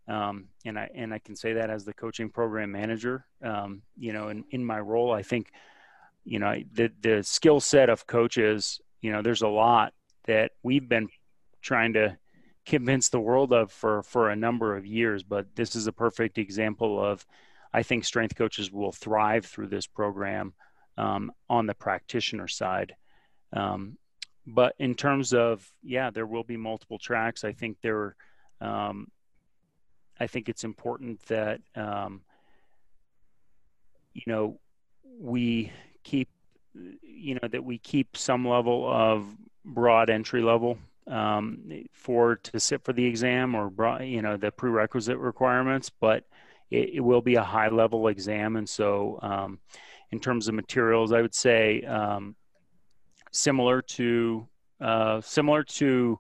[0.08, 4.14] um, and i and i can say that as the coaching program manager um, you
[4.14, 5.52] know in, in my role i think
[6.24, 9.94] you know the the skill set of coaches you know there's a lot
[10.26, 11.08] that we've been
[11.62, 12.18] trying to
[12.66, 16.38] convince the world of for for a number of years but this is a perfect
[16.38, 17.26] example of
[17.74, 20.54] I think strength coaches will thrive through this program
[20.98, 22.96] um, on the practitioner side.
[23.54, 23.98] Um,
[24.46, 27.44] but in terms of yeah, there will be multiple tracks.
[27.44, 28.16] I think there,
[28.62, 29.08] um,
[30.20, 32.22] I think it's important that um,
[34.14, 34.60] you know
[35.20, 35.72] we
[36.04, 36.30] keep
[36.74, 39.26] you know that we keep some level of
[39.66, 44.52] broad entry level um, for to sit for the exam or broad, you know the
[44.52, 46.24] prerequisite requirements, but
[46.70, 48.56] it, it will be a high level exam.
[48.56, 49.60] And so, um,
[50.12, 52.36] in terms of materials, I would say um,
[53.32, 54.48] similar to
[54.82, 56.20] uh, similar to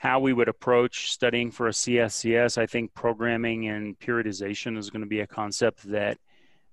[0.00, 2.56] how we would approach studying for a CSCS.
[2.56, 6.16] I think programming and periodization is going to be a concept that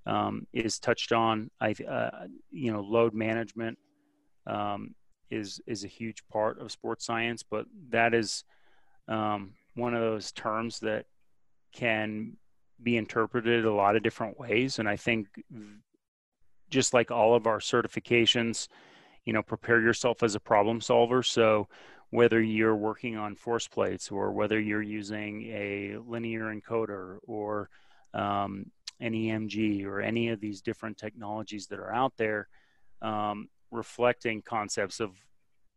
[0.05, 1.51] um, is touched on.
[1.59, 3.77] I, uh, you know, load management
[4.45, 4.95] um,
[5.29, 8.45] is is a huge part of sports science, but that is
[9.09, 11.05] um, one of those terms that
[11.73, 12.37] can
[12.81, 14.79] be interpreted a lot of different ways.
[14.79, 15.27] And I think
[16.69, 18.69] just like all of our certifications,
[19.25, 21.23] you know, prepare yourself as a problem solver.
[21.23, 21.67] So
[22.09, 27.69] whether you're working on force plates or whether you're using a linear encoder or
[28.13, 32.47] um, an EMG or any of these different technologies that are out there,
[33.01, 35.11] um, reflecting concepts of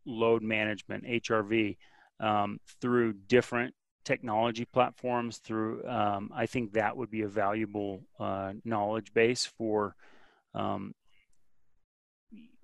[0.05, 1.77] load management, HRV,
[2.19, 3.75] um, through different
[4.05, 5.37] technology platforms.
[5.37, 9.95] Through, um, I think that would be a valuable uh, knowledge base for
[10.53, 10.93] um,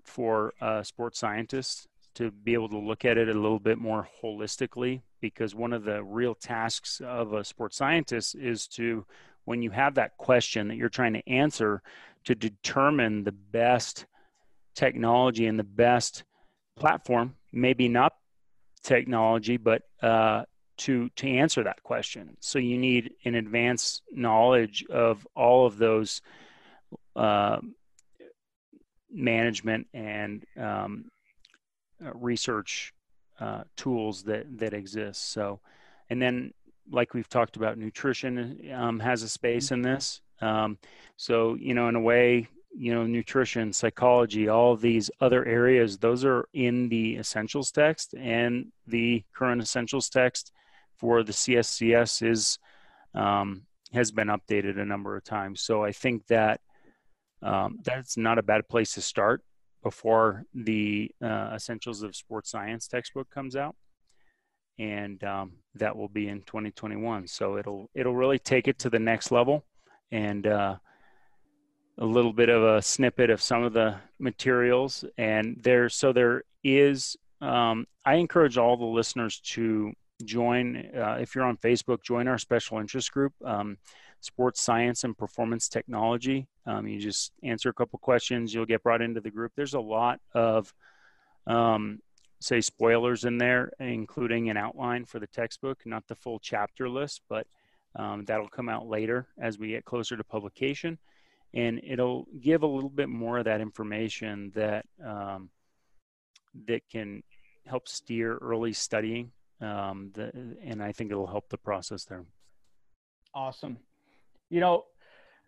[0.04, 1.88] for uh, sports scientists
[2.18, 5.02] to be able to look at it a little bit more holistically.
[5.20, 9.06] Because one of the real tasks of a sports scientist is to,
[9.46, 11.82] when you have that question that you're trying to answer,
[12.26, 14.06] to determine the best
[14.76, 16.24] technology and the best
[16.78, 18.14] platform, maybe not
[18.84, 20.44] technology, but uh,
[20.78, 22.38] to to answer that question.
[22.40, 26.22] So you need an advanced knowledge of all of those
[27.16, 27.58] uh,
[29.12, 31.06] management and um,
[32.00, 32.94] research
[33.40, 35.32] uh, tools that that exist.
[35.32, 35.60] So,
[36.10, 36.54] and then
[36.90, 40.22] like we've talked about, nutrition um, has a space in this.
[40.42, 40.78] Um,
[41.18, 46.24] so you know, in a way, you know nutrition psychology all these other areas those
[46.24, 50.52] are in the essentials text and the current essentials text
[50.96, 52.60] for the cscs is
[53.16, 56.62] um, has been updated a number of times so i think that
[57.42, 59.42] um, that's not a bad place to start
[59.84, 63.76] before the uh, essentials of sports science textbook comes out.
[64.80, 69.00] And um, that will be in 2021 so it'll it'll really take it to the
[69.00, 69.66] next level
[70.12, 70.76] and uh,
[71.98, 75.04] a little bit of a snippet of some of the materials.
[75.18, 79.94] And there so there is um, i encourage all the listeners to
[80.26, 83.34] join uh, if you're on facebook join our special interest group.
[83.44, 83.78] Um,
[84.20, 86.48] sports science and performance technology.
[86.66, 89.54] Um, you just answer a couple questions you'll get brought into the group.
[89.56, 90.74] There's a lot of
[91.46, 92.00] um,
[92.40, 97.22] say spoilers in there including an outline for the textbook not the full chapter list
[97.28, 97.48] but
[97.98, 100.98] um, that'll come out later as we get closer to publication.
[101.54, 105.50] And it'll give a little bit more of that information that um,
[106.66, 107.24] that can
[107.66, 110.32] help steer early studying um, the,
[110.64, 112.24] and i think it'll help the process there.
[113.34, 113.78] Awesome
[114.50, 114.86] you know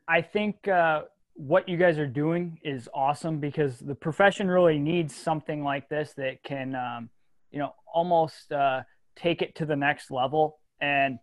[0.08, 1.04] i think uh,
[1.36, 6.14] what you guys are doing is awesome because the profession really needs something like this
[6.18, 7.10] that can um,
[7.52, 8.82] you know almost uh,
[9.16, 11.20] take it to the next level and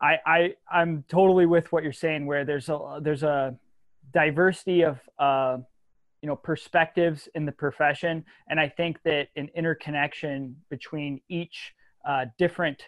[0.00, 2.26] I, I I'm totally with what you're saying.
[2.26, 3.56] Where there's a there's a
[4.12, 5.58] diversity of uh,
[6.22, 11.74] you know perspectives in the profession and i think that an interconnection between each
[12.08, 12.80] uh, different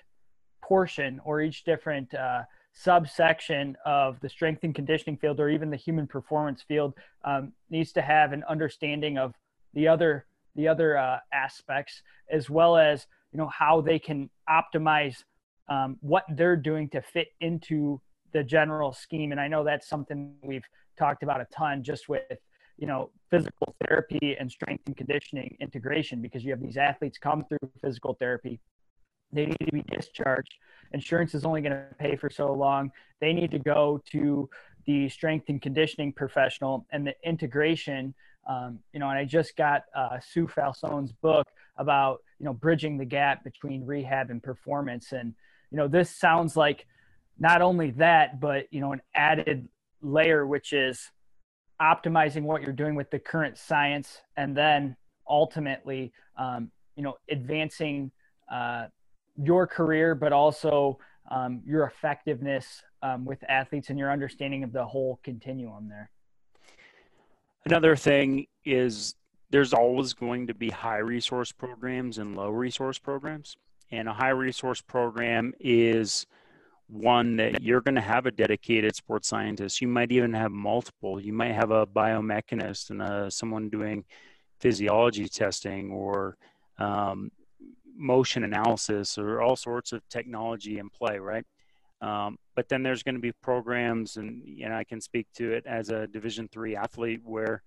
[0.62, 2.42] portion or each different uh,
[2.74, 6.92] subsection of the strength and conditioning field or even the human performance field
[7.24, 9.32] um, needs to have an understanding of
[9.74, 15.22] the other the other uh, aspects as well as you know how they can optimize
[15.68, 18.00] um, what they're doing to fit into
[18.32, 19.30] the general scheme.
[19.30, 20.66] And i know that's something we've
[20.98, 22.22] talked about a ton just with
[22.76, 27.44] you know physical therapy and strength and conditioning integration because you have these athletes come
[27.44, 28.60] through physical therapy
[29.35, 30.55] they need to be discharged.
[30.93, 32.91] Insurance is only going to pay for so long.
[33.20, 34.49] They need to go to
[34.87, 38.14] the strength and conditioning professional and the integration
[38.47, 41.47] um, you know and i just got uh, sue falsone's book
[41.78, 45.12] about you know bridging the gap between rehab and performance.
[45.12, 45.35] And
[45.70, 46.87] you know this sounds like
[47.39, 49.68] not only that but you know an added
[50.03, 51.11] layer, which is
[51.80, 54.97] optimizing what you're doing with the current science, and then
[55.28, 58.12] ultimately, um, you know, advancing
[58.53, 58.87] uh,
[59.37, 60.99] your career, but also
[61.30, 66.11] um, your effectiveness um, with athletes and your understanding of the whole continuum there.
[67.66, 69.14] Another thing is
[69.51, 73.57] there's always going to be high resource programs and low resource programs.
[73.91, 76.26] And a high resource program is
[76.89, 79.80] one that you're going to have a dedicated sports scientist.
[79.80, 81.20] You might even have multiple.
[81.20, 84.05] You might have a biomechanist and a, uh, someone doing
[84.61, 86.37] physiology testing or
[86.78, 87.30] um,
[87.97, 91.45] motion analysis or all sorts of technology in play, right?
[92.01, 95.53] Um, but then there's going to be programs, and you know I can speak to
[95.53, 97.62] it as a Division three athlete where,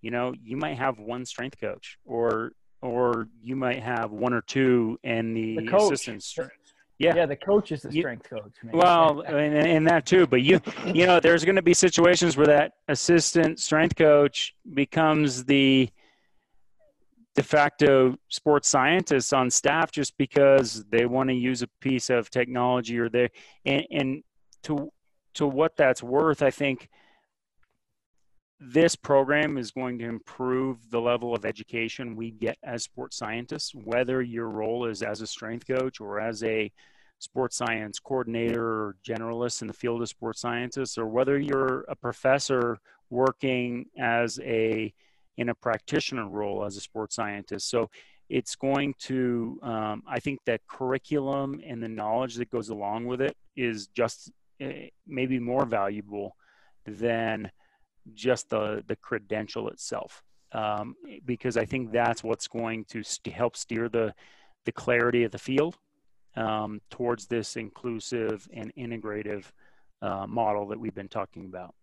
[0.00, 2.52] you know, you might have one strength coach, or
[2.82, 6.66] or you might have one or two, and the, the assistant strength
[6.98, 7.26] yeah, yeah.
[7.26, 8.52] The coach is the strength coach.
[8.62, 8.74] Man.
[8.74, 10.26] Well, and, and that too.
[10.26, 15.44] But you, you know, there's going to be situations where that assistant strength coach becomes
[15.44, 15.90] the
[17.36, 22.30] de facto sports scientists on staff just because they want to use a piece of
[22.30, 23.30] technology or they
[23.64, 24.22] and, and
[24.62, 24.90] to
[25.34, 26.88] to what that's worth, I think
[28.58, 33.74] this program is going to improve the level of education we get as sports scientists,
[33.74, 36.72] whether your role is as a strength coach or as a
[37.18, 41.94] sports science coordinator or generalist in the field of sports scientists, or whether you're a
[41.94, 42.78] professor
[43.10, 44.92] working as a
[45.36, 47.68] in a practitioner role as a sports scientist.
[47.68, 47.90] So
[48.28, 53.20] it's going to, um, I think that curriculum and the knowledge that goes along with
[53.20, 54.30] it is just
[54.62, 56.34] uh, maybe more valuable
[56.86, 57.50] than
[58.14, 60.22] just the the credential itself
[60.52, 64.14] um, because I think that's what's going to st- help steer the
[64.64, 65.76] the clarity of the field
[66.36, 69.44] um, towards this inclusive and integrative
[70.02, 71.74] uh, model that we've been talking about.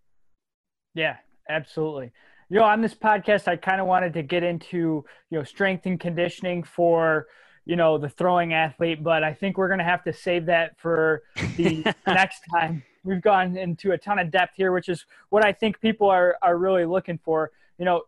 [0.93, 1.17] Yeah,
[1.49, 2.11] absolutely.
[2.53, 5.87] You know, on this podcast, I kind of wanted to get into you know strength
[5.87, 7.25] and conditioning for
[7.65, 10.79] you know the throwing athlete, but I think we're going to have to save that
[10.79, 11.23] for
[11.57, 15.51] the next time we've gone into a ton of depth here, which is what I
[15.51, 17.49] think people are are really looking for.
[17.79, 18.03] You know,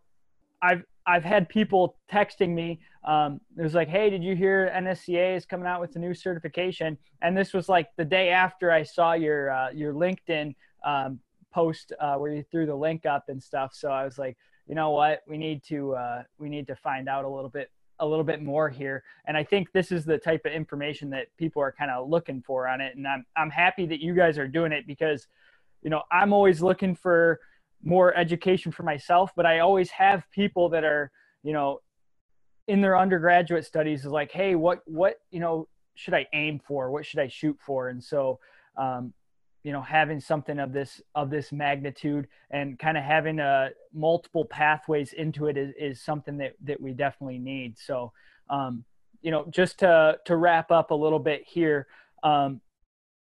[0.62, 2.78] I've I've had people texting me.
[3.02, 6.14] Um, it was like, "Hey, did you hear NSCA is coming out with a new
[6.14, 11.18] certification?" And this was like the day after I saw your uh, your LinkedIn um,
[11.56, 13.70] post uh, where you threw the link up and stuff.
[13.72, 14.36] So I was like,
[14.68, 17.70] you know what, we need to uh, we need to find out a little bit
[17.98, 19.02] a little bit more here.
[19.26, 22.42] And I think this is the type of information that people are kind of looking
[22.42, 22.94] for on it.
[22.94, 25.28] And I'm, I'm happy that you guys are doing it because,
[25.82, 27.40] you know, I'm always looking for
[27.82, 31.10] more education for myself, but I always have people that are,
[31.42, 31.80] you know,
[32.68, 36.90] in their undergraduate studies is like, Hey, what, what, you know, should I aim for?
[36.90, 37.88] What should I shoot for?
[37.88, 38.40] And so,
[38.76, 39.14] um,
[39.66, 44.44] you know having something of this of this magnitude and kind of having uh, multiple
[44.44, 47.76] pathways into it is, is something that that we definitely need.
[47.76, 48.12] So
[48.48, 48.84] um,
[49.22, 51.88] you know just to to wrap up a little bit here
[52.22, 52.60] um,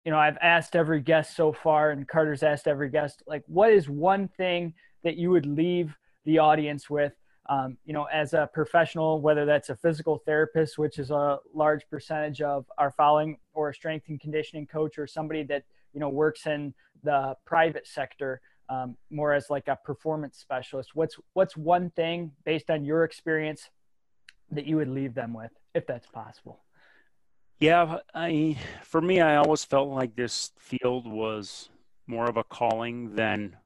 [0.04, 3.72] you know i've asked every guest so far and carter's asked every guest like what
[3.72, 7.14] is one thing that you would leave the audience with
[7.48, 11.88] um, you know as a professional whether that's a physical therapist which is a large
[11.88, 15.64] percentage of our following or a strength and conditioning coach or somebody that
[15.94, 20.90] you know works in the private sector um, more as like a performance specialist.
[20.94, 23.68] What's what's one thing based on your experience
[24.50, 26.60] that you would leave them with if that's possible?
[27.60, 31.70] Yeah i for me i always felt like this field was
[32.06, 33.56] more of a calling than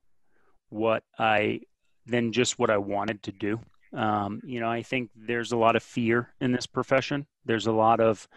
[0.69, 1.61] what i
[2.07, 3.61] than just what i wanted to do.
[3.95, 7.27] Um, you know i think there's a lot of fear in this profession.
[7.47, 8.29] There's a lot of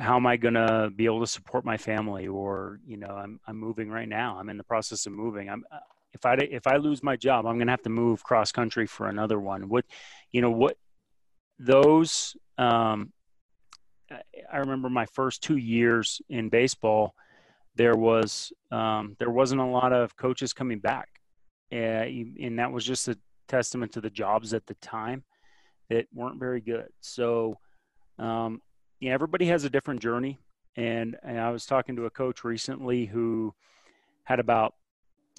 [0.00, 2.26] how am I going to be able to support my family?
[2.26, 4.38] Or, you know, I'm, I'm moving right now.
[4.38, 5.48] I'm in the process of moving.
[5.50, 5.78] I'm, uh,
[6.12, 8.86] if I, if I lose my job, I'm going to have to move cross country
[8.86, 9.68] for another one.
[9.68, 9.84] What,
[10.30, 10.76] you know, what
[11.58, 13.12] those, um,
[14.50, 17.14] I remember my first two years in baseball,
[17.76, 21.08] there was, um, there wasn't a lot of coaches coming back.
[21.72, 23.16] Uh, and that was just a
[23.48, 25.24] testament to the jobs at the time
[25.88, 26.88] that weren't very good.
[27.00, 27.58] So,
[28.18, 28.60] um,
[29.02, 30.38] you know, everybody has a different journey.
[30.76, 33.52] And, and I was talking to a coach recently who
[34.22, 34.74] had about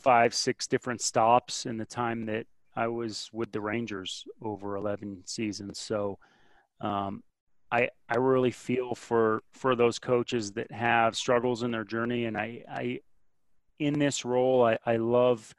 [0.01, 2.45] five, six different stops in the time that
[2.76, 5.80] I was with the Rangers over 11 seasons.
[5.80, 6.20] So
[6.82, 7.24] um,
[7.72, 12.26] I, I really feel for, for those coaches that have struggles in their journey.
[12.26, 12.99] And I, I
[13.80, 15.55] in this role, I, I love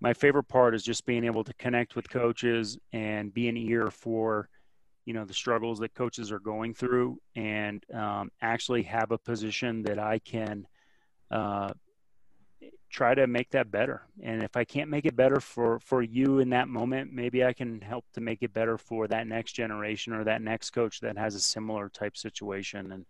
[0.00, 3.90] my favorite part is just being able to connect with coaches and be an ear
[3.90, 4.50] for–
[5.04, 9.82] you know the struggles that coaches are going through and um, actually have a position
[9.82, 10.66] that i can
[11.30, 11.72] uh,
[12.90, 16.38] try to make that better and if i can't make it better for for you
[16.38, 20.12] in that moment maybe i can help to make it better for that next generation
[20.12, 23.06] or that next coach that has a similar type situation and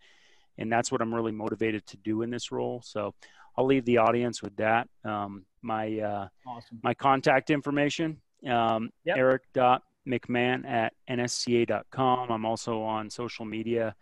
[0.58, 3.12] and that's what i'm really motivated to do in this role so
[3.56, 6.78] i'll leave the audience with that um, my uh, awesome.
[6.82, 9.16] my contact information um, yep.
[9.18, 12.30] eric dot McMahon at nsca.com.
[12.30, 13.94] I'm also on social media,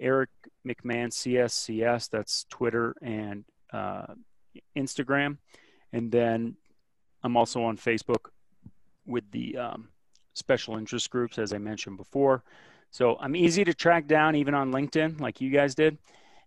[0.00, 0.30] Eric
[0.66, 2.10] McMahon CSCS.
[2.10, 4.14] That's Twitter and uh,
[4.76, 5.38] Instagram.
[5.92, 6.56] And then
[7.22, 8.30] I'm also on Facebook
[9.06, 9.88] with the um,
[10.34, 12.42] special interest groups, as I mentioned before.
[12.90, 15.98] So I'm easy to track down, even on LinkedIn, like you guys did.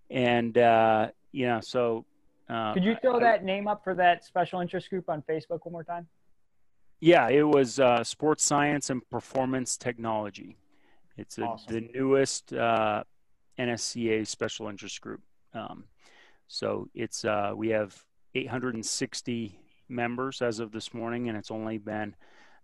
[0.09, 2.05] And uh, yeah, so.
[2.47, 5.59] Uh, Could you throw I, that name up for that special interest group on Facebook
[5.63, 6.07] one more time?
[6.99, 10.57] Yeah, it was uh, sports science and performance technology.
[11.17, 11.73] It's a, awesome.
[11.73, 13.03] the newest uh,
[13.59, 15.21] NSCA special interest group.
[15.53, 15.85] Um,
[16.47, 22.15] so it's uh, we have 860 members as of this morning, and it's only been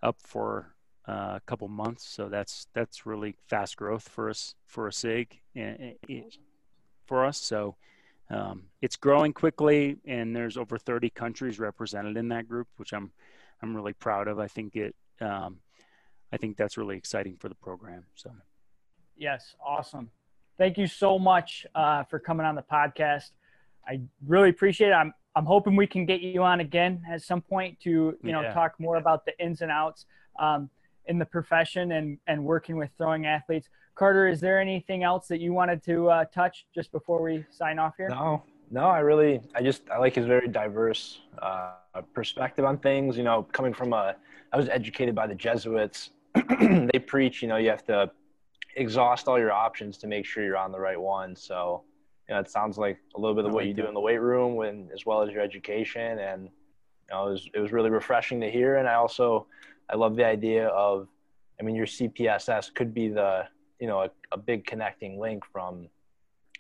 [0.03, 0.73] up for
[1.07, 2.07] uh, a couple months.
[2.07, 5.95] So that's that's really fast growth for us for a SIG and,
[7.05, 7.37] for us.
[7.37, 7.75] So
[8.29, 13.11] um, it's growing quickly, and there's over 30 countries represented in that group, which I'm
[13.61, 14.39] I'm really proud of.
[14.39, 15.57] I think it um,
[16.33, 18.05] I think that's really exciting for the program.
[18.15, 18.31] So
[19.17, 20.09] yes, awesome.
[20.57, 23.31] Thank you so much uh, for coming on the podcast.
[23.87, 24.93] I really appreciate it.
[24.93, 28.41] I'm I'm hoping we can get you on again at some point to you know
[28.41, 28.53] yeah.
[28.53, 30.05] talk more about the ins and outs
[30.39, 30.69] um,
[31.05, 33.69] in the profession and and working with throwing athletes.
[33.95, 37.77] Carter, is there anything else that you wanted to uh, touch just before we sign
[37.77, 38.09] off here?
[38.09, 38.85] No, no.
[38.85, 41.73] I really, I just I like his very diverse uh,
[42.13, 43.17] perspective on things.
[43.17, 44.15] You know, coming from a,
[44.51, 46.11] I was educated by the Jesuits.
[46.59, 48.09] they preach, you know, you have to
[48.75, 51.35] exhaust all your options to make sure you're on the right one.
[51.35, 51.83] So
[52.31, 54.21] you know, it sounds like a little bit of what you do in the weight
[54.21, 56.17] room when, as well as your education.
[56.17, 56.49] And, you
[57.11, 58.77] know, it was, it was really refreshing to hear.
[58.77, 59.47] And I also,
[59.89, 61.09] I love the idea of,
[61.59, 63.49] I mean, your CPSS could be the,
[63.81, 65.89] you know, a, a big connecting link from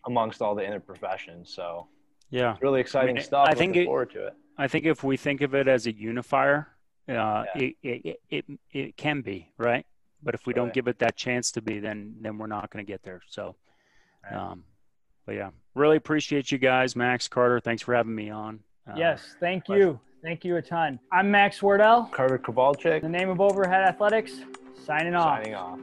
[0.05, 1.53] amongst all the inner professions.
[1.55, 1.87] So
[2.31, 3.47] yeah, really exciting I mean, stuff.
[3.47, 4.33] I think it, forward to it.
[4.57, 6.67] I think if we think of it as a unifier,
[7.07, 7.45] uh, yeah.
[7.55, 9.85] it, it, it, it can be right.
[10.23, 10.57] But if we right.
[10.57, 13.21] don't give it that chance to be, then, then we're not going to get there.
[13.27, 13.55] So,
[14.23, 14.37] right.
[14.39, 14.63] um,
[15.25, 17.59] but yeah, really appreciate you guys, Max Carter.
[17.59, 18.59] Thanks for having me on.
[18.87, 19.81] Uh, yes, thank pleasure.
[19.81, 19.99] you.
[20.21, 20.99] Thank you a ton.
[21.11, 22.03] I'm Max Wardell.
[22.11, 23.01] Carter Kowalczyk.
[23.01, 24.33] the name of Overhead Athletics.
[24.85, 25.39] Signing off.
[25.39, 25.79] Signing off.